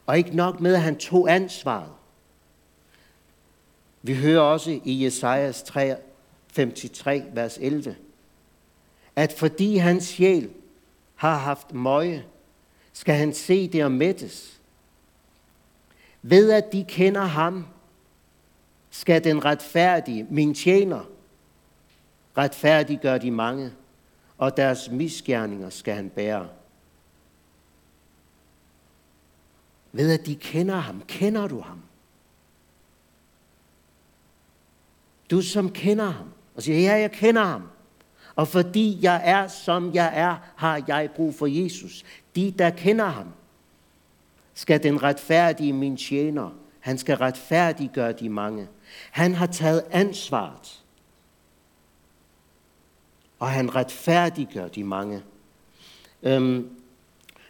Og 0.06 0.18
ikke 0.18 0.36
nok 0.36 0.60
med, 0.60 0.74
at 0.74 0.82
han 0.82 0.98
tog 0.98 1.32
ansvaret. 1.32 1.92
Vi 4.02 4.16
hører 4.16 4.42
også 4.42 4.80
i 4.84 5.06
Jesajas 5.06 5.64
53, 5.64 7.24
vers 7.36 7.58
11, 7.62 7.96
at 9.16 9.34
fordi 9.34 9.78
hans 9.78 10.04
sjæl 10.04 10.50
har 11.18 11.38
haft 11.38 11.74
møje, 11.74 12.26
skal 12.94 13.16
han 13.16 13.34
se 13.34 13.68
det 13.68 13.84
og 13.84 13.92
mættes. 13.92 14.62
Ved 16.22 16.52
at 16.52 16.72
de 16.72 16.86
kender 16.88 17.22
ham, 17.22 17.68
skal 18.90 19.24
den 19.24 19.46
retfærdige, 19.46 20.28
min 20.30 20.54
tjener, 20.54 21.06
retfærdiggøre 22.38 23.18
de 23.18 23.32
mange, 23.32 23.72
og 24.38 24.58
deres 24.58 24.90
misgerninger 24.92 25.70
skal 25.70 25.96
han 25.96 26.10
bære. 26.10 26.50
Ved 29.92 30.20
at 30.20 30.26
de 30.26 30.36
kender 30.36 30.76
ham. 30.76 31.02
Kender 31.08 31.48
du 31.48 31.60
ham? 31.60 31.82
Du 35.32 35.42
som 35.42 35.72
kender 35.72 36.06
ham, 36.06 36.28
og 36.56 36.64
siger, 36.64 36.80
ja, 36.80 37.02
jeg 37.02 37.12
kender 37.12 37.44
ham. 37.44 37.70
Og 38.38 38.48
fordi 38.48 38.98
jeg 39.02 39.22
er, 39.24 39.48
som 39.48 39.94
jeg 39.94 40.12
er, 40.16 40.36
har 40.56 40.84
jeg 40.88 41.10
brug 41.16 41.36
for 41.36 41.46
Jesus. 41.46 42.06
De, 42.36 42.52
der 42.52 42.70
kender 42.70 43.06
ham, 43.06 43.28
skal 44.54 44.84
den 44.84 45.04
retfærdige 45.04 45.74
min 45.74 45.98
tjener. 45.98 46.50
Han 46.80 46.98
skal 46.98 47.18
retfærdiggøre 47.18 48.12
de 48.12 48.30
mange. 48.30 48.68
Han 49.12 49.34
har 49.34 49.46
taget 49.46 49.84
ansvaret. 49.92 50.84
Og 53.40 53.50
han 53.50 53.76
retfærdiggør 53.76 54.68
de 54.68 54.84
mange. 54.84 55.24
Øhm, 56.24 56.70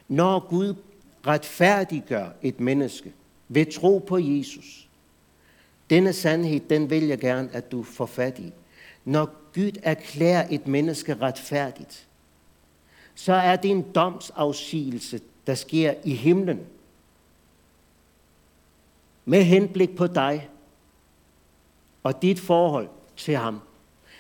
når 0.08 0.39
Gud 0.39 0.73
retfærdiggør 1.28 2.30
et 2.41 2.60
menneske 2.60 3.13
ved 3.47 3.71
tro 3.71 3.97
på 4.08 4.17
Jesus, 4.17 4.89
denne 5.89 6.13
sandhed, 6.13 6.60
den 6.60 6.89
vil 6.89 7.04
jeg 7.04 7.19
gerne, 7.19 7.50
at 7.54 7.71
du 7.71 7.84
får 7.84 8.06
fat 8.06 8.39
i. 8.39 8.52
Når 9.06 9.36
Gud 9.58 9.72
erklærer 9.84 10.48
et 10.50 10.67
menneske 10.67 11.13
retfærdigt, 11.13 12.08
så 13.15 13.34
er 13.34 13.56
det 13.56 13.72
en 13.72 13.82
domsafsigelse, 13.82 15.22
der 15.48 15.56
sker 15.56 15.93
i 16.04 16.13
himlen. 16.13 16.60
Med 19.26 19.43
henblik 19.43 19.96
på 19.96 20.08
dig 20.08 20.50
og 22.04 22.22
dit 22.22 22.39
forhold 22.39 22.89
til 23.15 23.36
ham. 23.36 23.60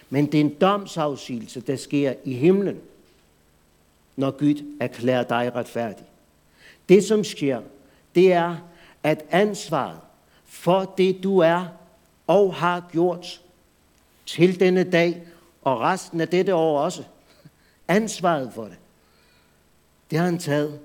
Men 0.09 0.25
det 0.25 0.35
er 0.35 0.41
en 0.41 0.53
domsafsigelse, 0.53 1.61
der 1.61 1.75
sker 1.75 2.13
i 2.23 2.33
himlen, 2.33 2.81
når 4.15 4.31
Gud 4.31 4.77
erklærer 4.79 5.23
dig 5.23 5.55
retfærdig. 5.55 6.05
Det, 6.89 7.03
som 7.03 7.23
sker, 7.23 7.61
det 8.15 8.33
er, 8.33 8.55
at 9.03 9.25
ansvaret 9.29 9.99
for 10.45 10.93
det, 10.97 11.23
du 11.23 11.39
er 11.39 11.65
og 12.27 12.55
har 12.55 12.89
gjort 12.91 13.41
til 14.27 14.59
denne 14.59 14.83
dag 14.83 15.27
og 15.61 15.79
resten 15.79 16.21
af 16.21 16.27
dette 16.27 16.55
år 16.55 16.79
også. 16.79 17.03
Ansvaret 17.87 18.53
for 18.53 18.63
det. 18.63 18.77
Det 20.11 20.17
har 20.17 20.25
han 20.25 20.39
taget 20.39 20.79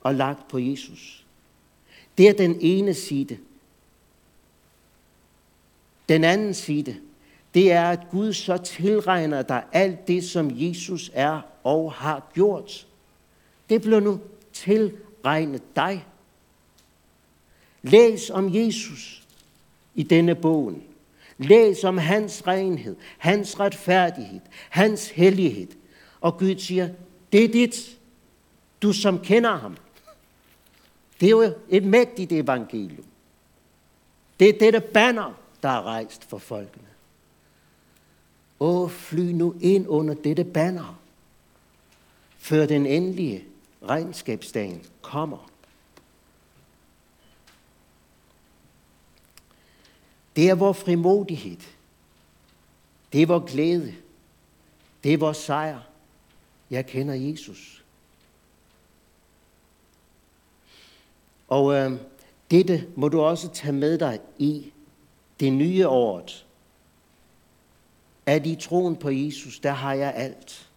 og 0.00 0.14
lagt 0.14 0.48
på 0.48 0.58
Jesus. 0.58 1.26
Det 2.18 2.28
er 2.28 2.32
den 2.32 2.58
ene 2.60 2.94
side. 2.94 3.38
Den 6.08 6.24
anden 6.24 6.54
side, 6.54 6.96
det 7.54 7.72
er, 7.72 7.90
at 7.90 8.00
Gud 8.10 8.32
så 8.32 8.56
tilregner 8.56 9.42
dig 9.42 9.64
alt 9.72 10.08
det, 10.08 10.24
som 10.24 10.50
Jesus 10.54 11.10
er 11.14 11.40
og 11.64 11.92
har 11.92 12.30
gjort. 12.34 12.86
Det 13.68 13.82
bliver 13.82 14.00
nu 14.00 14.20
tilregnet 14.52 15.76
dig. 15.76 16.06
Læs 17.82 18.30
om 18.30 18.54
Jesus 18.54 19.22
i 19.94 20.02
denne 20.02 20.34
bogen. 20.34 20.82
Læs 21.42 21.84
om 21.84 21.98
hans 21.98 22.46
renhed, 22.46 22.96
hans 23.18 23.60
retfærdighed, 23.60 24.40
hans 24.70 25.10
hellighed. 25.10 25.68
Og 26.20 26.38
Gud 26.38 26.58
siger, 26.58 26.88
det 27.32 27.44
er 27.44 27.48
dit, 27.48 27.98
du 28.82 28.92
som 28.92 29.18
kender 29.18 29.56
ham. 29.56 29.76
Det 31.20 31.26
er 31.26 31.30
jo 31.30 31.54
et 31.68 31.84
mægtigt 31.84 32.32
evangelium. 32.32 33.04
Det 34.40 34.48
er 34.48 34.58
dette 34.58 34.80
banner, 34.80 35.38
der 35.62 35.68
er 35.68 35.82
rejst 35.82 36.24
for 36.24 36.38
folkene. 36.38 36.88
Åh, 38.60 38.90
fly 38.90 39.30
nu 39.30 39.54
ind 39.60 39.88
under 39.88 40.14
dette 40.14 40.44
banner, 40.44 41.00
før 42.38 42.66
den 42.66 42.86
endelige 42.86 43.44
regnskabsdagen 43.82 44.82
kommer. 45.02 45.51
Det 50.36 50.50
er 50.50 50.54
vores 50.54 50.78
frimodighed. 50.78 51.60
Det 53.12 53.22
er 53.22 53.26
vores 53.26 53.52
glæde. 53.52 53.94
Det 55.04 55.14
er 55.14 55.18
vores 55.18 55.36
sejr. 55.36 55.80
Jeg 56.70 56.86
kender 56.86 57.14
Jesus. 57.14 57.84
Og 61.48 61.74
øh, 61.74 61.92
dette 62.50 62.88
må 62.96 63.08
du 63.08 63.20
også 63.20 63.48
tage 63.48 63.72
med 63.72 63.98
dig 63.98 64.20
i 64.38 64.72
det 65.40 65.52
nye 65.52 65.88
året. 65.88 66.46
At 68.26 68.46
i 68.46 68.54
troen 68.54 68.96
på 68.96 69.10
Jesus, 69.10 69.58
der 69.58 69.70
har 69.70 69.94
jeg 69.94 70.14
alt. 70.14 70.68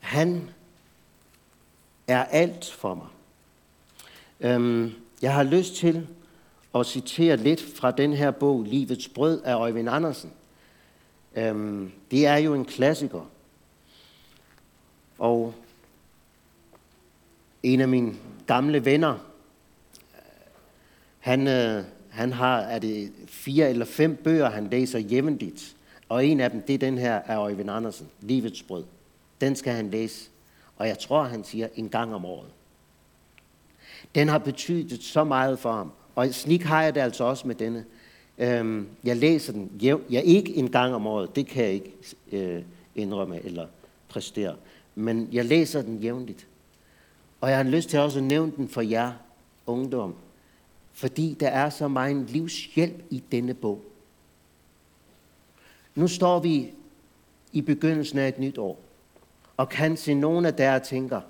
Han 0.00 0.50
er 2.06 2.24
alt 2.24 2.70
for 2.70 2.94
mig. 2.94 3.06
Øhm, 4.40 4.94
jeg 5.22 5.34
har 5.34 5.42
lyst 5.42 5.74
til 5.74 6.08
at 6.74 6.86
citere 6.86 7.36
lidt 7.36 7.62
fra 7.76 7.90
den 7.90 8.12
her 8.12 8.30
bog, 8.30 8.62
Livets 8.62 9.08
Brød 9.08 9.42
af 9.42 9.54
Øjvind 9.54 9.88
Andersen. 9.88 10.32
Øhm, 11.36 11.92
det 12.10 12.26
er 12.26 12.36
jo 12.36 12.54
en 12.54 12.64
klassiker. 12.64 13.30
Og 15.18 15.54
en 17.62 17.80
af 17.80 17.88
mine 17.88 18.14
gamle 18.46 18.84
venner, 18.84 19.18
han, 21.18 21.48
øh, 21.48 21.84
han 22.10 22.32
har 22.32 22.58
er 22.58 22.78
det 22.78 23.12
fire 23.28 23.70
eller 23.70 23.84
fem 23.84 24.16
bøger, 24.16 24.50
han 24.50 24.66
læser 24.66 24.98
jævnligt. 24.98 25.76
Og 26.08 26.26
en 26.26 26.40
af 26.40 26.50
dem, 26.50 26.62
det 26.62 26.74
er 26.74 26.78
den 26.78 26.98
her 26.98 27.14
af 27.14 27.36
Øjvind 27.36 27.70
Andersen, 27.70 28.08
Livets 28.20 28.62
Brød. 28.62 28.84
Den 29.40 29.56
skal 29.56 29.72
han 29.72 29.90
læse. 29.90 30.30
Og 30.76 30.88
jeg 30.88 30.98
tror, 30.98 31.22
han 31.22 31.44
siger 31.44 31.68
en 31.74 31.88
gang 31.88 32.14
om 32.14 32.24
året. 32.24 32.48
Den 34.14 34.28
har 34.28 34.38
betydet 34.38 35.02
så 35.02 35.24
meget 35.24 35.58
for 35.58 35.72
ham. 35.72 35.92
Og 36.20 36.34
slik 36.34 36.62
har 36.62 36.82
jeg 36.82 36.94
det 36.94 37.00
altså 37.00 37.24
også 37.24 37.46
med 37.46 37.54
denne. 37.54 37.84
Øhm, 38.38 38.88
jeg 39.04 39.16
læser 39.16 39.52
den 39.52 39.70
jæv, 39.82 40.02
ja, 40.10 40.20
ikke 40.20 40.56
en 40.56 40.70
gang 40.70 40.94
om 40.94 41.06
året, 41.06 41.36
det 41.36 41.46
kan 41.46 41.64
jeg 41.64 41.72
ikke 41.72 41.92
øh, 42.32 42.62
indrømme 42.94 43.44
eller 43.44 43.66
præstere. 44.08 44.56
Men 44.94 45.28
jeg 45.32 45.44
læser 45.44 45.82
den 45.82 45.98
jævnligt. 45.98 46.46
Og 47.40 47.50
jeg 47.50 47.56
har 47.56 47.64
lyst 47.64 47.88
til 47.88 47.98
også 47.98 48.18
at 48.18 48.24
nævne 48.24 48.52
den 48.56 48.68
for 48.68 48.80
jer, 48.80 49.12
ungdom. 49.66 50.14
Fordi 50.92 51.36
der 51.40 51.48
er 51.48 51.70
så 51.70 51.88
meget 51.88 52.30
livshjælp 52.30 53.02
i 53.10 53.22
denne 53.32 53.54
bog. 53.54 53.82
Nu 55.94 56.08
står 56.08 56.40
vi 56.40 56.70
i 57.52 57.60
begyndelsen 57.60 58.18
af 58.18 58.28
et 58.28 58.38
nyt 58.38 58.58
år, 58.58 58.80
og 59.56 59.68
kan 59.68 59.96
se 59.96 60.14
nogen 60.14 60.44
af 60.44 60.54
der 60.54 60.78
tænker, 60.78 61.20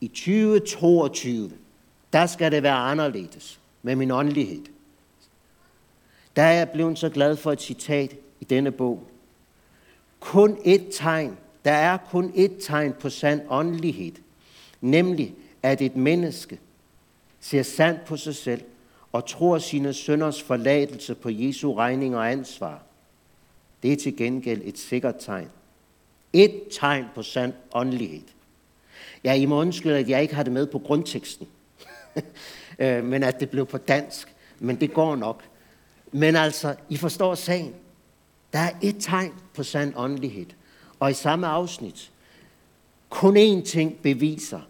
i 0.00 0.08
2022, 0.08 1.50
der 2.12 2.26
skal 2.26 2.52
det 2.52 2.62
være 2.62 2.76
anderledes 2.76 3.59
med 3.82 3.96
min 3.96 4.10
åndelighed. 4.10 4.60
Der 6.36 6.42
er 6.42 6.52
jeg 6.52 6.70
blevet 6.70 6.98
så 6.98 7.08
glad 7.08 7.36
for 7.36 7.52
et 7.52 7.62
citat 7.62 8.16
i 8.40 8.44
denne 8.44 8.70
bog. 8.70 9.06
Kun 10.20 10.58
et 10.64 10.88
tegn, 10.92 11.36
der 11.64 11.72
er 11.72 11.96
kun 11.96 12.32
et 12.34 12.56
tegn 12.60 12.92
på 12.92 13.10
sand 13.10 13.40
åndelighed, 13.48 14.12
nemlig 14.80 15.34
at 15.62 15.80
et 15.80 15.96
menneske 15.96 16.58
ser 17.40 17.62
sandt 17.62 18.04
på 18.04 18.16
sig 18.16 18.34
selv 18.34 18.62
og 19.12 19.26
tror 19.26 19.58
sine 19.58 19.92
sønders 19.92 20.42
forladelse 20.42 21.14
på 21.14 21.28
Jesu 21.30 21.74
regning 21.74 22.16
og 22.16 22.30
ansvar. 22.30 22.82
Det 23.82 23.92
er 23.92 23.96
til 23.96 24.16
gengæld 24.16 24.62
et 24.64 24.78
sikkert 24.78 25.14
tegn. 25.18 25.48
Et 26.32 26.62
tegn 26.70 27.04
på 27.14 27.22
sand 27.22 27.52
åndelighed. 27.72 28.22
Ja, 29.24 29.34
I 29.34 29.46
må 29.46 29.60
undskylde, 29.60 29.98
at 29.98 30.08
jeg 30.08 30.22
ikke 30.22 30.34
har 30.34 30.42
det 30.42 30.52
med 30.52 30.66
på 30.66 30.78
grundteksten. 30.78 31.48
Øh, 32.80 33.04
men 33.04 33.22
at 33.22 33.40
det 33.40 33.50
blev 33.50 33.66
på 33.66 33.78
dansk. 33.78 34.34
Men 34.58 34.80
det 34.80 34.94
går 34.94 35.16
nok. 35.16 35.44
Men 36.12 36.36
altså, 36.36 36.76
I 36.88 36.96
forstår 36.96 37.34
sagen. 37.34 37.74
Der 38.52 38.58
er 38.58 38.70
et 38.82 38.96
tegn 39.00 39.32
på 39.54 39.62
sand 39.62 39.92
åndelighed. 39.96 40.46
Og 41.00 41.10
i 41.10 41.14
samme 41.14 41.46
afsnit, 41.46 42.10
kun 43.08 43.36
én 43.36 43.64
ting 43.64 43.96
beviser, 44.02 44.60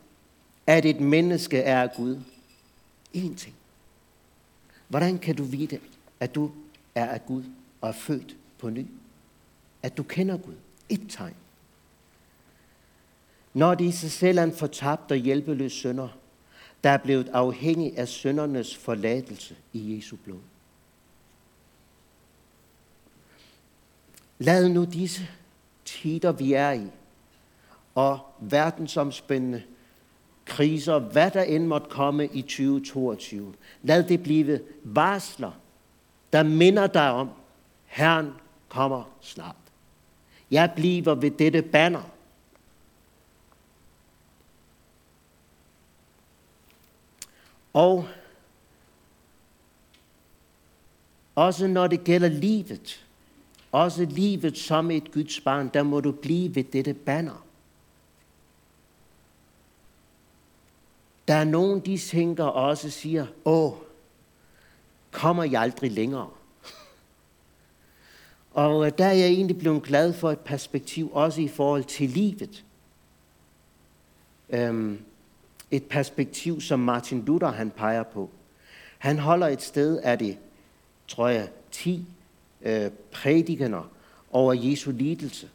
at 0.67 0.85
et 0.85 1.01
menneske 1.01 1.59
er 1.59 1.83
af 1.83 1.93
Gud. 1.97 2.17
Én 3.17 3.35
ting. 3.37 3.55
Hvordan 4.89 5.19
kan 5.19 5.37
du 5.37 5.43
vide, 5.43 5.79
at 6.21 6.35
du 6.35 6.51
er 6.95 7.07
af 7.07 7.27
Gud 7.27 7.45
og 7.81 7.89
er 7.89 7.93
født 7.93 8.37
på 8.59 8.71
ny? 8.71 8.87
At 9.83 9.97
du 9.97 10.03
kender 10.03 10.37
Gud. 10.37 10.55
Et 10.89 11.01
tegn. 11.09 11.35
Når 13.55 13.75
de 13.75 13.85
i 13.85 13.91
sig 13.91 14.11
selv 14.11 14.39
er 14.39 14.43
en 14.43 14.53
fortabt 14.53 15.13
og 15.13 15.17
hjælpeløs 15.17 15.73
sønder, 15.73 16.09
der 16.85 16.91
er 16.91 16.97
blevet 16.97 17.29
afhængig 17.29 17.99
af 17.99 18.09
søndernes 18.09 18.77
forladelse 18.77 19.57
i 19.73 19.97
Jesu 19.97 20.17
blod. 20.25 20.39
Lad 24.39 24.69
nu 24.69 24.85
disse 24.85 25.29
tider, 25.85 26.33
vi 26.33 26.53
er 26.53 26.73
i, 26.73 26.87
og 27.95 28.19
verdensomspændende 28.41 29.63
kriser, 30.45 30.99
hvad 30.99 31.31
der 31.31 31.43
end 31.43 31.67
måtte 31.67 31.91
komme 31.91 32.27
i 32.27 32.43
2022, 32.43 33.55
lad 33.83 34.03
det 34.03 34.23
blive 34.23 34.61
varsler, 34.85 35.53
der 36.33 36.43
minder 36.43 36.87
dig 36.87 37.11
om, 37.11 37.31
Herren 37.87 38.31
kommer 38.69 39.17
snart. 39.21 39.57
Jeg 40.51 40.73
bliver 40.77 41.15
ved 41.15 41.31
dette 41.31 41.63
banner, 41.63 42.11
Og 47.73 48.09
også 51.35 51.67
når 51.67 51.87
det 51.87 52.05
gælder 52.05 52.29
livet, 52.29 53.07
også 53.73 54.05
livet 54.05 54.59
som 54.59 54.91
et 54.91 55.13
Guds 55.13 55.41
barn, 55.41 55.71
der 55.75 55.83
må 55.83 56.01
du 56.01 56.13
blive 56.13 56.55
ved 56.55 56.65
dette 56.65 56.95
banner. 56.95 57.47
Der 61.29 61.35
er 61.35 61.45
nogen, 61.45 61.81
de 61.81 61.99
tænker 61.99 62.45
og 62.45 62.69
også 62.69 62.91
siger, 62.91 63.27
åh, 63.45 63.73
kommer 65.11 65.45
jeg 65.45 65.61
aldrig 65.61 65.91
længere? 65.93 66.31
Og 68.53 68.87
øh, 68.87 68.93
der 68.99 69.05
er 69.05 69.13
jeg 69.13 69.29
egentlig 69.29 69.59
blevet 69.59 69.83
glad 69.83 70.13
for 70.13 70.31
et 70.31 70.39
perspektiv, 70.39 71.11
også 71.13 71.41
i 71.41 71.49
forhold 71.49 71.85
til 71.85 72.11
livet. 72.11 72.65
Øhm, 74.49 75.05
et 75.71 75.85
perspektiv, 75.85 76.61
som 76.61 76.81
Martin 76.81 77.25
Luther 77.25 77.51
han 77.51 77.71
peger 77.71 78.03
på. 78.03 78.31
Han 78.99 79.19
holder 79.19 79.47
et 79.47 79.63
sted 79.63 79.99
af 79.99 80.19
det, 80.19 80.39
tror 81.09 81.29
jeg, 81.29 81.49
10 81.71 82.07
øh, 82.63 82.91
prædikener 83.13 83.91
over 84.31 84.53
Jesu 84.55 84.91
lidelse. 84.91 85.49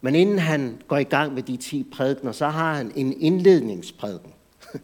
Men 0.00 0.14
inden 0.14 0.38
han 0.38 0.82
går 0.88 0.96
i 0.96 1.04
gang 1.04 1.34
med 1.34 1.42
de 1.42 1.56
10 1.56 1.84
prædikener, 1.92 2.32
så 2.32 2.48
har 2.48 2.74
han 2.74 2.92
en 2.96 3.20
indledningsprædiken, 3.20 4.32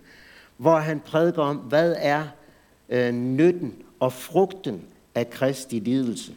hvor 0.56 0.78
han 0.78 1.00
prædiker 1.00 1.42
om, 1.42 1.56
hvad 1.56 1.94
er 1.98 2.28
øh, 2.88 3.12
nytten 3.12 3.74
og 4.00 4.12
frugten 4.12 4.83
af 5.14 5.31
Kristi 5.31 5.79
lidelse. 5.79 6.35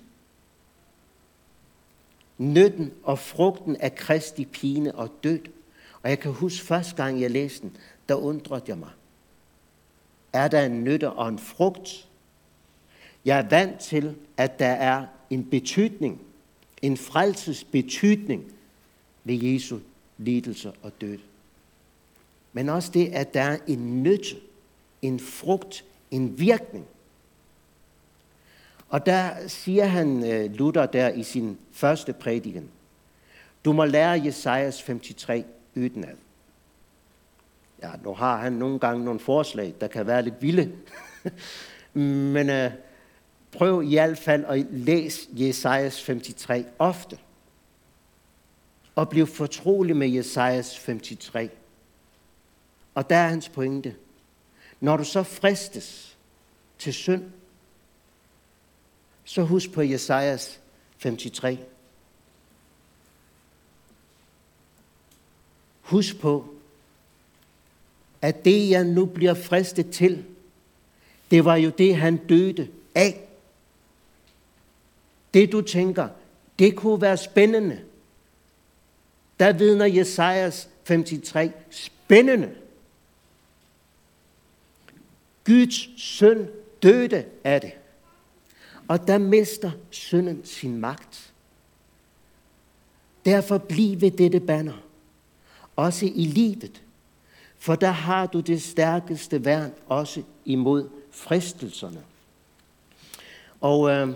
Nytten 2.37 2.93
og 3.03 3.19
frugten 3.19 3.75
af 3.75 3.95
Kristi 3.95 4.45
pine 4.45 4.95
og 4.95 5.09
død. 5.23 5.39
Og 6.03 6.09
jeg 6.09 6.19
kan 6.19 6.31
huske 6.31 6.65
første 6.65 6.95
gang, 6.95 7.21
jeg 7.21 7.31
læste 7.31 7.61
den, 7.61 7.77
der 8.09 8.15
undrede 8.15 8.63
jeg 8.67 8.77
mig. 8.77 8.89
Er 10.33 10.47
der 10.47 10.65
en 10.65 10.83
nytte 10.83 11.11
og 11.11 11.29
en 11.29 11.39
frugt? 11.39 12.07
Jeg 13.25 13.39
er 13.39 13.49
vant 13.49 13.79
til, 13.79 14.15
at 14.37 14.59
der 14.59 14.67
er 14.67 15.05
en 15.29 15.49
betydning, 15.49 16.21
en 16.81 16.97
frelsesbetydning 16.97 18.51
ved 19.23 19.35
Jesu 19.35 19.79
lidelse 20.17 20.71
og 20.81 20.91
død. 21.01 21.17
Men 22.53 22.69
også 22.69 22.91
det, 22.93 23.07
at 23.07 23.33
der 23.33 23.41
er 23.41 23.57
en 23.67 24.03
nytte, 24.03 24.35
en 25.01 25.19
frugt, 25.19 25.85
en 26.11 26.39
virkning. 26.39 26.85
Og 28.89 29.05
der 29.05 29.47
siger 29.47 29.85
han, 29.85 30.31
øh, 30.31 30.53
Luther 30.53 30.85
der 30.85 31.09
i 31.09 31.23
sin 31.23 31.57
første 31.71 32.13
prædiken, 32.13 32.69
du 33.65 33.73
må 33.73 33.85
lære 33.85 34.21
Jesajas 34.25 34.83
53, 34.83 35.45
udenad. 35.77 36.15
Ja, 37.81 37.91
nu 38.03 38.13
har 38.13 38.37
han 38.37 38.53
nogle 38.53 38.79
gange 38.79 39.05
nogle 39.05 39.19
forslag, 39.19 39.73
der 39.81 39.87
kan 39.87 40.07
være 40.07 40.21
lidt 40.21 40.41
vilde. 40.41 40.71
Men 42.33 42.49
øh, 42.49 42.71
prøv 43.51 43.83
i 43.83 43.93
hvert 43.93 44.17
fald 44.17 44.45
at 44.45 44.65
læse 44.71 45.27
Jesajas 45.31 46.03
53 46.03 46.65
ofte. 46.79 47.17
Og 48.95 49.09
bliv 49.09 49.27
fortrolig 49.27 49.97
med 49.97 50.09
Jesajas 50.09 50.83
53. 50.85 51.51
Og 52.95 53.09
der 53.09 53.15
er 53.15 53.27
hans 53.27 53.49
pointe. 53.49 53.95
Når 54.79 54.97
du 54.97 55.03
så 55.03 55.23
fristes 55.23 56.17
til 56.79 56.93
synd, 56.93 57.23
så 59.23 59.41
husk 59.41 59.71
på 59.71 59.81
Jesajas 59.81 60.59
53. 60.99 61.59
Husk 65.87 66.19
på, 66.19 66.45
at 68.21 68.45
det 68.45 68.69
jeg 68.69 68.83
nu 68.83 69.05
bliver 69.05 69.33
fristet 69.33 69.89
til, 69.89 70.25
det 71.31 71.45
var 71.45 71.55
jo 71.55 71.69
det, 71.69 71.95
han 71.95 72.17
døde 72.17 72.67
af. 72.95 73.27
Det 75.33 75.51
du 75.51 75.61
tænker, 75.61 76.07
det 76.59 76.75
kunne 76.75 77.01
være 77.01 77.17
spændende. 77.17 77.81
Der 79.39 79.53
vidner 79.53 79.85
Jesajas 79.85 80.69
53 80.85 81.51
spændende. 81.69 82.55
Guds 85.45 86.01
søn 86.01 86.47
døde 86.83 87.25
af 87.43 87.61
det. 87.61 87.71
Og 88.87 89.07
der 89.07 89.17
mister 89.17 89.71
synden 89.89 90.45
sin 90.45 90.77
magt. 90.77 91.33
Derfor 93.25 93.57
bliv 93.57 94.01
ved 94.01 94.11
dette 94.11 94.39
banner. 94.39 94.86
Også 95.77 96.05
i 96.05 96.25
livet. 96.25 96.81
For 97.59 97.75
der 97.75 97.91
har 97.91 98.25
du 98.25 98.39
det 98.39 98.61
stærkeste 98.61 99.45
værn 99.45 99.73
også 99.87 100.23
imod 100.45 100.89
fristelserne. 101.11 102.01
Og 103.61 103.89
øh, 103.89 104.09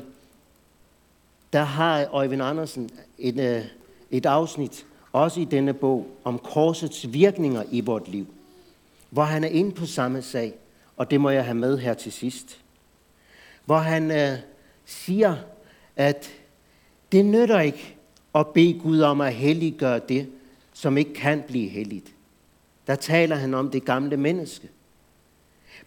der 1.53 1.63
har 1.63 2.07
Øjvind 2.11 2.41
Andersen 2.41 2.89
et, 3.17 3.39
øh, 3.39 3.65
et 4.11 4.25
afsnit, 4.25 4.85
også 5.11 5.41
i 5.41 5.45
denne 5.45 5.73
bog, 5.73 6.07
om 6.23 6.39
korsets 6.39 7.13
virkninger 7.13 7.63
i 7.71 7.81
vort 7.81 8.07
liv, 8.07 8.27
hvor 9.09 9.23
han 9.23 9.43
er 9.43 9.47
inde 9.47 9.71
på 9.71 9.85
samme 9.85 10.21
sag, 10.21 10.53
og 10.97 11.11
det 11.11 11.21
må 11.21 11.29
jeg 11.29 11.45
have 11.45 11.57
med 11.57 11.77
her 11.77 11.93
til 11.93 12.11
sidst. 12.11 12.57
Hvor 13.65 13.77
han 13.77 14.11
øh, 14.11 14.37
siger, 14.85 15.35
at 15.95 16.29
det 17.11 17.25
nytter 17.25 17.59
ikke 17.59 17.95
at 18.35 18.47
bede 18.47 18.79
Gud 18.79 18.99
om 18.99 19.21
at 19.21 19.33
helliggøre 19.33 19.99
det, 20.09 20.27
som 20.81 20.97
ikke 20.97 21.13
kan 21.13 21.43
blive 21.47 21.69
helligt. 21.69 22.13
Der 22.87 22.95
taler 22.95 23.35
han 23.35 23.53
om 23.53 23.71
det 23.71 23.85
gamle 23.85 24.17
menneske. 24.17 24.69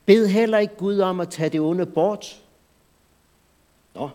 Bed 0.06 0.26
heller 0.26 0.58
ikke 0.58 0.76
Gud 0.76 0.98
om 0.98 1.20
at 1.20 1.30
tage 1.30 1.50
det 1.50 1.60
onde 1.60 1.86
bort. 1.86 2.42
Nå. 3.94 4.10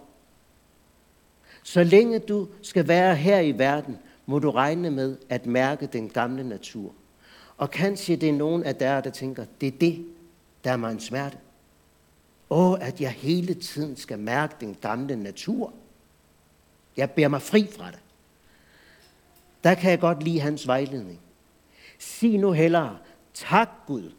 Så 1.64 1.84
længe 1.84 2.20
du 2.20 2.48
skal 2.62 2.88
være 2.88 3.16
her 3.16 3.40
i 3.40 3.58
verden, 3.58 3.98
må 4.26 4.40
du 4.40 4.52
regne 4.52 4.92
med 4.92 5.18
at 5.30 5.46
mærke 5.46 5.88
den 5.88 6.10
gamle 6.10 6.50
natur. 6.50 6.92
Og 7.58 7.72
kanskje 7.72 8.16
det 8.16 8.30
er 8.30 8.34
nogen 8.34 8.64
af 8.64 8.76
jer, 8.82 9.02
der 9.02 9.10
tænker, 9.10 9.46
det 9.62 9.68
er 9.68 9.78
det, 9.80 10.06
der 10.64 10.72
er 10.72 10.78
mig 10.78 10.92
en 10.92 11.00
smerte. 11.00 11.38
Åh, 12.50 12.78
at 12.82 13.02
jeg 13.02 13.12
hele 13.12 13.54
tiden 13.54 13.98
skal 13.98 14.20
mærke 14.20 14.56
den 14.60 14.76
gamle 14.82 15.16
natur. 15.16 15.74
Jeg 16.98 17.12
bærer 17.12 17.30
mig 17.30 17.42
fri 17.42 17.68
fra 17.78 17.92
det. 17.92 18.00
Der 19.64 19.74
kan 19.76 19.92
jeg 19.92 20.00
godt 20.00 20.24
lide 20.24 20.40
hans 20.40 20.68
vejledning. 20.68 21.20
Sig 22.00 22.38
nu 22.38 22.52
hellere, 22.52 22.98
tak 23.34 23.70
Gud, 23.88 24.12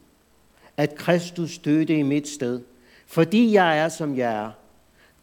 at 0.76 0.94
Kristus 0.94 1.58
døde 1.58 1.98
i 1.98 2.02
mit 2.02 2.28
sted, 2.28 2.60
fordi 3.06 3.52
jeg 3.52 3.78
er, 3.78 3.88
som 3.88 4.16
jeg 4.16 4.44
er. 4.44 4.50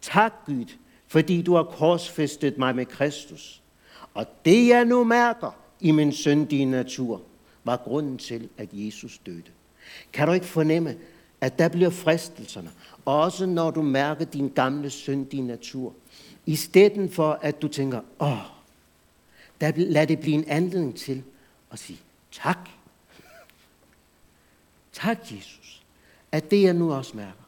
Tak 0.00 0.32
Gud, 0.46 0.64
fordi 1.06 1.42
du 1.42 1.54
har 1.54 1.62
korsfæstet 1.62 2.58
mig 2.58 2.76
med 2.76 2.86
Kristus. 2.86 3.62
Og 4.14 4.26
det 4.44 4.68
jeg 4.68 4.84
nu 4.84 5.04
mærker 5.04 5.50
i 5.80 5.90
min 5.90 6.12
syndige 6.12 6.64
natur, 6.64 7.22
var 7.64 7.76
grunden 7.76 8.18
til, 8.18 8.48
at 8.58 8.68
Jesus 8.72 9.18
døde. 9.26 9.42
Kan 10.12 10.26
du 10.26 10.32
ikke 10.32 10.46
fornemme, 10.46 10.96
at 11.40 11.58
der 11.58 11.68
bliver 11.68 11.90
fristelserne, 11.90 12.70
også 13.04 13.46
når 13.46 13.70
du 13.70 13.82
mærker 13.82 14.24
din 14.24 14.48
gamle 14.48 14.90
syndige 14.90 15.42
natur, 15.42 15.92
i 16.46 16.56
stedet 16.56 17.12
for 17.12 17.38
at 17.42 17.62
du 17.62 17.68
tænker, 17.68 18.00
åh, 18.20 18.32
oh, 18.32 18.57
lad 19.60 20.06
det 20.06 20.20
blive 20.20 20.34
en 20.34 20.44
anledning 20.48 20.96
til 20.96 21.22
at 21.70 21.78
sige 21.78 22.00
tak. 22.32 22.68
Tak, 24.92 25.18
Jesus, 25.22 25.82
at 26.32 26.50
det 26.50 26.62
jeg 26.62 26.74
nu 26.74 26.92
også 26.92 27.16
mærker, 27.16 27.42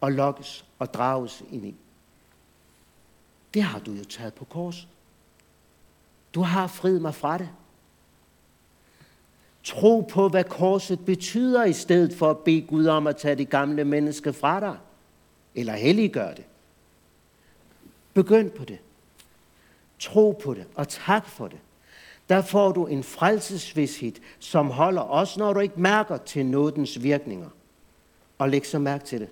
og 0.00 0.12
lokkes 0.12 0.64
og 0.78 0.94
drages 0.94 1.42
ind 1.52 1.66
i, 1.66 1.74
det 3.54 3.62
har 3.62 3.78
du 3.78 3.92
jo 3.92 4.04
taget 4.04 4.34
på 4.34 4.44
korset. 4.44 4.88
Du 6.34 6.40
har 6.40 6.66
friet 6.66 7.02
mig 7.02 7.14
fra 7.14 7.38
det. 7.38 7.48
Tro 9.64 10.00
på, 10.00 10.28
hvad 10.28 10.44
korset 10.44 11.04
betyder, 11.04 11.64
i 11.64 11.72
stedet 11.72 12.14
for 12.14 12.30
at 12.30 12.38
bede 12.38 12.62
Gud 12.62 12.86
om 12.86 13.06
at 13.06 13.16
tage 13.16 13.34
det 13.34 13.50
gamle 13.50 13.84
menneske 13.84 14.32
fra 14.32 14.60
dig. 14.60 14.76
Eller 15.54 15.72
helliggøre 15.72 16.34
det. 16.34 16.44
Begynd 18.14 18.50
på 18.50 18.64
det. 18.64 18.78
Tro 19.98 20.40
på 20.42 20.54
det, 20.54 20.66
og 20.74 20.88
tak 20.88 21.26
for 21.26 21.48
det. 21.48 21.58
Der 22.28 22.42
får 22.42 22.72
du 22.72 22.86
en 22.86 23.02
frelsesvidshed, 23.02 24.12
som 24.38 24.70
holder 24.70 25.00
også, 25.00 25.40
når 25.40 25.52
du 25.52 25.60
ikke 25.60 25.80
mærker 25.80 26.16
til 26.16 26.46
nådens 26.46 27.02
virkninger. 27.02 27.48
Og 28.38 28.48
læg 28.48 28.66
så 28.66 28.78
mærke 28.78 29.04
til 29.04 29.20
det. 29.20 29.28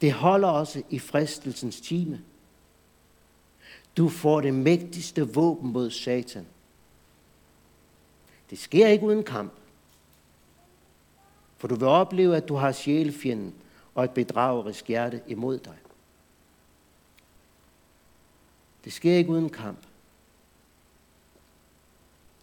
Det 0.00 0.12
holder 0.12 0.48
også 0.48 0.82
i 0.90 0.98
fristelsens 0.98 1.80
time. 1.80 2.20
Du 3.96 4.08
får 4.08 4.40
det 4.40 4.54
mægtigste 4.54 5.34
våben 5.34 5.72
mod 5.72 5.90
Satan. 5.90 6.46
Det 8.50 8.58
sker 8.58 8.86
ikke 8.86 9.06
uden 9.06 9.22
kamp. 9.22 9.52
For 11.56 11.68
du 11.68 11.74
vil 11.74 11.88
opleve, 11.88 12.36
at 12.36 12.48
du 12.48 12.54
har 12.54 12.72
sjælfjenden 12.72 13.54
og 13.94 14.04
et 14.04 14.10
bedragerisk 14.10 14.88
hjerte 14.88 15.20
imod 15.26 15.58
dig. 15.58 15.76
Det 18.84 18.92
sker 18.92 19.16
ikke 19.16 19.30
uden 19.30 19.50
kamp. 19.50 19.78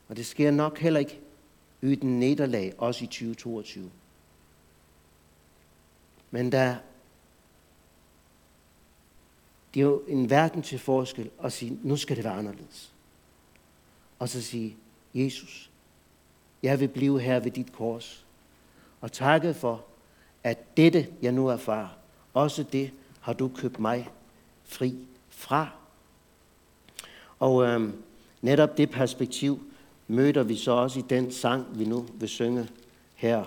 Og 0.08 0.18
det 0.18 0.26
sker 0.26 0.52
nok 0.52 0.80
heller 0.80 1.00
ikke 1.00 1.20
uden 1.82 2.20
nederlag, 2.20 2.74
også 2.78 3.04
i 3.04 3.08
2022. 3.08 3.92
Men 6.32 6.52
der 6.52 6.76
det 9.74 9.80
er 9.80 9.84
jo 9.84 10.04
en 10.08 10.30
verden 10.30 10.62
til 10.62 10.80
forskel 10.80 11.30
at 11.44 11.54
sige, 11.54 11.80
nu 11.84 11.98
skal 11.98 12.16
det 12.16 12.24
være 12.24 12.34
anderledes. 12.34 12.92
Og 14.20 14.30
så 14.30 14.42
sige, 14.42 14.76
Jesus, 15.14 15.70
jeg 16.64 16.80
vil 16.80 16.88
blive 16.88 17.20
her 17.20 17.40
ved 17.40 17.52
dit 17.52 17.74
kors. 17.74 18.26
Og 19.02 19.12
takke 19.12 19.54
for, 19.54 19.86
at 20.44 20.78
dette, 20.78 21.08
jeg 21.22 21.32
nu 21.32 21.48
erfarer, 21.48 21.88
også 22.34 22.64
det 22.64 22.92
har 23.22 23.34
du 23.34 23.52
købt 23.56 23.80
mig 23.80 24.10
fri 24.64 25.08
fra. 25.30 25.81
Og 27.42 27.64
øh, 27.64 27.90
netop 28.42 28.78
det 28.78 28.90
perspektiv 28.90 29.60
møder 30.08 30.44
vi 30.44 30.56
så 30.56 30.72
også 30.72 31.00
i 31.00 31.04
den 31.10 31.32
sang, 31.32 31.66
vi 31.80 31.86
nu 31.86 32.06
vil 32.14 32.30
synge 32.30 32.70
her, 33.16 33.44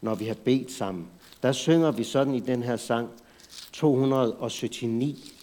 når 0.00 0.14
vi 0.14 0.24
har 0.24 0.34
bedt 0.34 0.72
sammen. 0.72 1.06
Der 1.42 1.52
synger 1.52 1.90
vi 1.90 2.04
sådan 2.04 2.34
i 2.34 2.40
den 2.40 2.62
her 2.62 2.76
sang 2.76 3.08
279. 3.72 5.34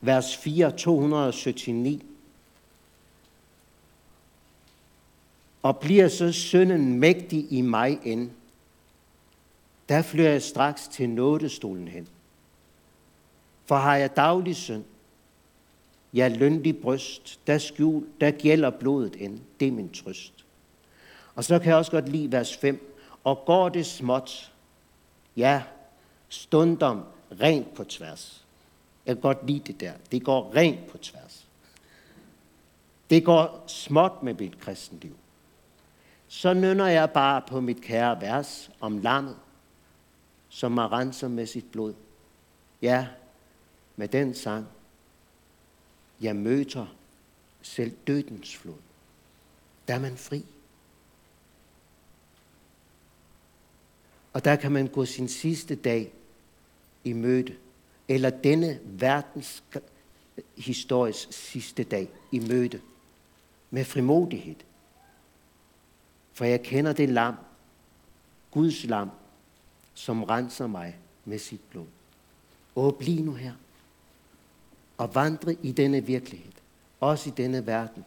vers 0.00 0.36
4, 0.36 0.70
279. 0.70 2.02
Og 5.62 5.78
bliver 5.78 6.08
så 6.08 6.32
synden 6.32 6.98
mægtig 6.98 7.52
i 7.52 7.60
mig 7.60 7.98
end, 8.04 8.30
der 9.88 10.02
flyver 10.02 10.30
jeg 10.30 10.42
straks 10.42 10.88
til 10.88 11.08
nådestolen 11.10 11.88
hen. 11.88 12.08
For 13.64 13.76
har 13.76 13.96
jeg 13.96 14.16
daglig 14.16 14.56
synd, 14.56 14.84
ja 16.14 16.28
lønlig 16.28 16.82
bryst, 16.82 17.40
der, 17.46 17.58
skjul, 17.58 18.06
der 18.20 18.30
gælder 18.30 18.70
blodet 18.70 19.16
end, 19.18 19.40
det 19.60 19.68
er 19.68 19.72
min 19.72 19.88
trøst. 19.88 20.44
Og 21.34 21.44
så 21.44 21.58
kan 21.58 21.68
jeg 21.68 21.76
også 21.76 21.90
godt 21.90 22.08
lide 22.08 22.32
vers 22.32 22.56
5. 22.56 22.90
Og 23.24 23.42
går 23.46 23.68
det 23.68 23.86
småt, 23.86 24.52
ja, 25.36 25.62
stundom 26.28 27.04
rent 27.40 27.74
på 27.74 27.84
tværs. 27.84 28.44
Jeg 29.06 29.14
kan 29.16 29.22
godt 29.22 29.46
lide 29.46 29.72
det 29.72 29.80
der. 29.80 29.92
Det 30.12 30.24
går 30.24 30.52
rent 30.56 30.86
på 30.86 30.98
tværs. 30.98 31.46
Det 33.10 33.24
går 33.24 33.64
småt 33.66 34.22
med 34.22 34.34
mit 34.34 34.60
kristenliv. 34.60 35.16
Så 36.28 36.54
nynner 36.54 36.86
jeg 36.86 37.10
bare 37.10 37.42
på 37.48 37.60
mit 37.60 37.80
kære 37.80 38.20
vers 38.20 38.70
om 38.80 38.98
lammet, 38.98 39.36
som 40.54 40.78
har 40.78 40.92
renset 40.92 41.30
med 41.30 41.46
sit 41.46 41.72
blod. 41.72 41.94
Ja, 42.82 43.08
med 43.96 44.08
den 44.08 44.34
sang, 44.34 44.66
jeg 46.20 46.36
møder 46.36 46.86
selv 47.62 47.96
dødens 48.06 48.56
flod. 48.56 48.78
Der 49.88 49.94
er 49.94 49.98
man 49.98 50.16
fri. 50.16 50.44
Og 54.32 54.44
der 54.44 54.56
kan 54.56 54.72
man 54.72 54.86
gå 54.86 55.04
sin 55.04 55.28
sidste 55.28 55.74
dag 55.74 56.12
i 57.04 57.12
møde 57.12 57.56
eller 58.08 58.30
denne 58.30 58.80
verdens 58.84 59.64
historisk 60.56 61.32
sidste 61.32 61.84
dag 61.84 62.10
i 62.32 62.38
møde 62.38 62.80
med 63.70 63.84
frimodighed. 63.84 64.56
For 66.32 66.44
jeg 66.44 66.62
kender 66.62 66.92
det 66.92 67.08
lam, 67.08 67.34
Guds 68.50 68.84
lam, 68.84 69.10
som 69.94 70.22
renser 70.22 70.66
mig 70.66 70.98
med 71.24 71.38
sit 71.38 71.60
blod. 71.70 71.86
Og 72.74 72.96
bliv 72.96 73.24
nu 73.24 73.34
her 73.34 73.52
og 74.98 75.14
vandre 75.14 75.56
i 75.62 75.72
denne 75.72 76.06
virkelighed, 76.06 76.52
også 77.00 77.30
i 77.30 77.32
denne 77.36 77.66
verden, 77.66 78.04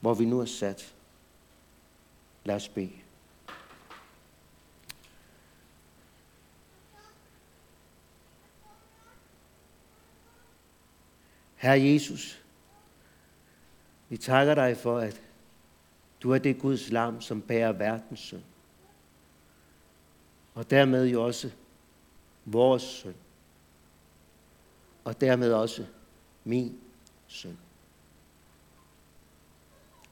hvor 0.00 0.14
vi 0.14 0.24
nu 0.24 0.40
er 0.40 0.44
sat. 0.44 0.94
Lad 2.44 2.56
os 2.56 2.68
bede. 2.68 2.92
Herre 11.56 11.82
Jesus, 11.82 12.42
vi 14.08 14.16
takker 14.16 14.54
dig 14.54 14.76
for, 14.76 14.98
at 14.98 15.22
du 16.22 16.30
er 16.30 16.38
det 16.38 16.58
Guds 16.58 16.90
lam, 16.90 17.20
som 17.20 17.42
bærer 17.42 17.72
verdens 17.72 18.20
synd. 18.20 18.42
Og 20.54 20.70
dermed 20.70 21.06
jo 21.06 21.24
også 21.24 21.50
vores 22.44 22.82
søn, 22.82 23.14
Og 25.04 25.20
dermed 25.20 25.52
også 25.52 25.86
min 26.44 26.80
søn. 27.28 27.58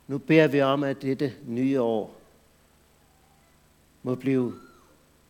Nu 0.06 0.18
beder 0.18 0.48
vi 0.48 0.60
om, 0.60 0.84
at 0.84 1.02
dette 1.02 1.34
nye 1.46 1.80
år 1.80 2.16
må 4.02 4.14
blive 4.14 4.54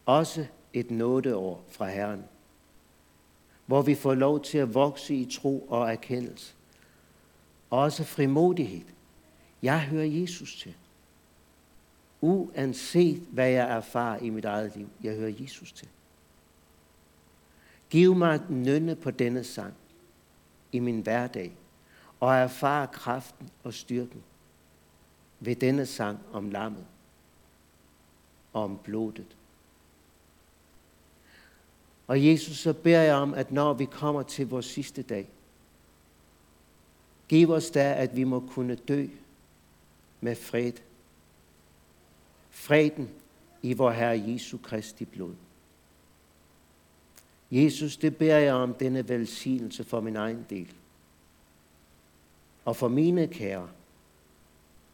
også 0.07 0.47
et 0.73 0.91
nådeår 0.91 1.65
fra 1.69 1.89
Herren, 1.89 2.25
hvor 3.67 3.83
vi 3.83 3.95
får 3.95 4.15
lov 4.15 4.45
til 4.45 4.59
at 4.59 4.75
vokse 4.75 5.15
i 5.15 5.31
tro 5.33 5.67
og 5.69 5.93
erkendelse. 5.93 6.55
Også 7.71 8.05
frimodighed. 8.05 8.87
Jeg 9.63 9.81
hører 9.81 10.05
Jesus 10.05 10.57
til. 10.57 10.75
Uanset 12.21 13.23
hvad 13.31 13.51
jeg 13.51 13.77
erfarer 13.77 14.19
i 14.19 14.31
mit 14.31 14.45
eget 14.45 14.77
liv, 14.77 14.89
jeg 15.03 15.17
hører 15.17 15.35
Jesus 15.41 15.73
til. 15.73 15.89
Giv 17.91 18.15
mig 18.15 18.35
et 18.35 18.51
nynne 18.51 18.97
på 18.97 19.11
denne 19.11 19.45
sang 19.45 19.75
i 20.73 20.79
min 20.79 21.01
hverdag, 21.01 21.53
og 22.21 22.35
erfare 22.35 22.87
kraften 22.87 23.51
og 23.65 23.75
styrken 23.75 24.23
ved 25.41 25.57
denne 25.57 25.87
sang 25.87 26.19
om 26.33 26.51
lammet 26.51 26.87
og 28.53 28.65
om 28.65 28.79
blodet. 28.85 29.37
Og 32.07 32.27
Jesus, 32.27 32.57
så 32.57 32.73
beder 32.73 33.01
jeg 33.01 33.15
om, 33.15 33.35
at 33.35 33.53
når 33.53 33.73
vi 33.73 33.85
kommer 33.85 34.23
til 34.23 34.49
vores 34.49 34.67
sidste 34.67 35.03
dag, 35.03 35.29
giv 37.29 37.51
os 37.51 37.71
da, 37.71 37.95
at 37.95 38.17
vi 38.17 38.25
må 38.25 38.41
kunne 38.41 38.75
dø 38.75 39.07
med 40.21 40.37
fred. 40.37 40.73
Freden 42.61 43.09
i 43.63 43.73
vor 43.73 43.91
Herre 43.91 44.23
Jesu 44.27 44.59
Kristi 44.59 45.05
blod. 45.05 45.35
Jesus, 47.51 47.97
det 47.97 48.17
beder 48.17 48.39
jeg 48.39 48.55
om 48.55 48.75
denne 48.75 49.09
velsignelse 49.09 49.85
for 49.85 50.01
min 50.01 50.17
egen 50.17 50.47
del. 50.51 50.73
Og 52.65 52.77
for 52.77 52.89
mine 52.89 53.27
kære. 53.27 53.69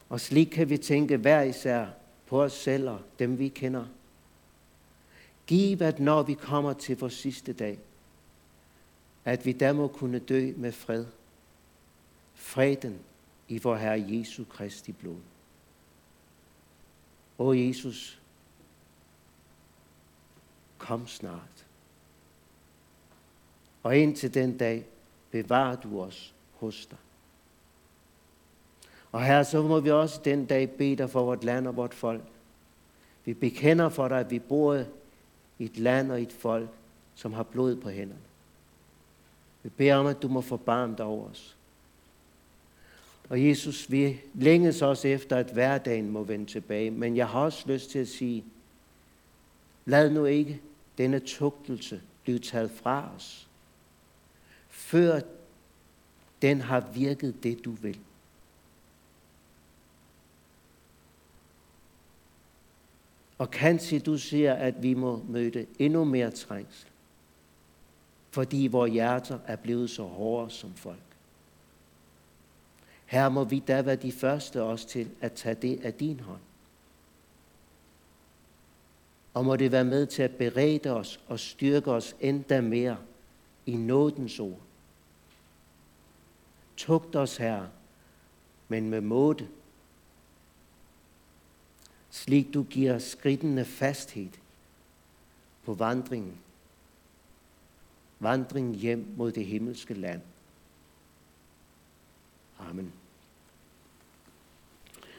Og 0.09 0.21
slik 0.21 0.47
kan 0.47 0.69
vi 0.69 0.77
tænke 0.77 1.17
hver 1.17 1.41
især 1.41 1.87
på 2.27 2.43
os 2.43 2.53
selv 2.53 2.89
og 2.89 3.01
dem 3.19 3.39
vi 3.39 3.47
kender. 3.47 3.85
Giv, 5.47 5.81
at 5.81 5.99
når 5.99 6.23
vi 6.23 6.33
kommer 6.33 6.73
til 6.73 6.99
vores 6.99 7.13
sidste 7.13 7.53
dag, 7.53 7.79
at 9.25 9.45
vi 9.45 9.51
der 9.51 9.73
må 9.73 9.87
kunne 9.87 10.19
dø 10.19 10.53
med 10.57 10.71
fred. 10.71 11.05
Freden 12.33 12.99
i 13.47 13.59
vor 13.63 13.75
Herre 13.75 14.05
Jesu 14.07 14.43
Kristi 14.43 14.91
blod. 14.91 15.19
O 17.37 17.53
Jesus, 17.53 18.19
kom 20.77 21.07
snart. 21.07 21.65
Og 23.83 23.97
indtil 23.97 24.33
den 24.33 24.57
dag 24.57 24.85
bevarer 25.31 25.75
du 25.75 26.01
os 26.01 26.33
hos 26.53 26.85
dig. 26.85 26.97
Og 29.11 29.25
her 29.25 29.43
så 29.43 29.61
må 29.61 29.79
vi 29.79 29.91
også 29.91 30.21
den 30.25 30.45
dag 30.45 30.69
bede 30.69 30.95
dig 30.95 31.09
for 31.09 31.23
vort 31.23 31.43
land 31.43 31.67
og 31.67 31.75
vort 31.75 31.93
folk. 31.93 32.23
Vi 33.25 33.33
bekender 33.33 33.89
for 33.89 34.07
dig, 34.07 34.19
at 34.19 34.31
vi 34.31 34.39
bor 34.39 34.83
i 35.59 35.65
et 35.65 35.77
land 35.77 36.11
og 36.11 36.21
et 36.21 36.31
folk, 36.31 36.69
som 37.15 37.33
har 37.33 37.43
blod 37.43 37.75
på 37.75 37.89
hænderne. 37.89 38.21
Vi 39.63 39.69
beder 39.69 39.95
om, 39.95 40.05
at 40.05 40.21
du 40.21 40.27
må 40.27 40.41
forbarme 40.41 40.95
dig 40.97 41.05
over 41.05 41.29
os. 41.29 41.56
Og 43.29 43.45
Jesus, 43.45 43.91
vi 43.91 44.21
længes 44.33 44.81
også 44.81 45.07
efter, 45.07 45.37
at 45.37 45.51
hverdagen 45.51 46.09
må 46.09 46.23
vende 46.23 46.45
tilbage. 46.45 46.91
Men 46.91 47.17
jeg 47.17 47.27
har 47.27 47.39
også 47.39 47.63
lyst 47.67 47.89
til 47.89 47.99
at 47.99 48.07
sige, 48.07 48.43
lad 49.85 50.09
nu 50.09 50.25
ikke 50.25 50.61
denne 50.97 51.19
tugtelse 51.19 52.01
blive 52.23 52.39
taget 52.39 52.71
fra 52.71 53.11
os, 53.15 53.47
før 54.69 55.19
den 56.41 56.61
har 56.61 56.79
virket 56.93 57.43
det, 57.43 57.65
du 57.65 57.71
vil. 57.71 57.99
Og 63.37 63.51
kanskje 63.51 63.99
du 63.99 64.17
siger, 64.17 64.53
at 64.53 64.83
vi 64.83 64.93
må 64.93 65.23
møde 65.29 65.65
endnu 65.79 66.03
mere 66.03 66.31
trængsel, 66.31 66.89
fordi 68.31 68.67
vores 68.67 68.91
hjerter 68.91 69.39
er 69.45 69.55
blevet 69.55 69.89
så 69.89 70.03
hårde 70.03 70.51
som 70.51 70.73
folk. 70.73 71.06
Her 73.07 73.29
må 73.29 73.43
vi 73.43 73.59
da 73.59 73.81
være 73.81 73.95
de 73.95 74.11
første 74.11 74.63
også 74.63 74.87
til 74.87 75.09
at 75.21 75.33
tage 75.33 75.55
det 75.55 75.85
af 75.85 75.93
din 75.93 76.19
hånd. 76.19 76.41
Og 79.33 79.45
må 79.45 79.55
det 79.55 79.71
være 79.71 79.83
med 79.83 80.05
til 80.05 80.23
at 80.23 80.35
berede 80.35 80.89
os 80.89 81.19
og 81.27 81.39
styrke 81.39 81.91
os 81.91 82.15
endda 82.19 82.61
mere 82.61 82.97
i 83.65 83.75
nådens 83.75 84.39
ord. 84.39 84.59
Tugt 86.77 87.15
os 87.15 87.37
her, 87.37 87.67
men 88.67 88.89
med 88.89 89.01
måde, 89.01 89.47
slik 92.09 92.53
du 92.53 92.63
giver 92.63 92.99
skridtene 92.99 93.65
fasthed 93.65 94.29
på 95.63 95.73
vandringen. 95.73 96.37
Vandringen 98.19 98.75
hjem 98.75 99.13
mod 99.17 99.31
det 99.31 99.45
himmelske 99.45 99.93
land. 99.93 100.21
Amen. 102.59 102.93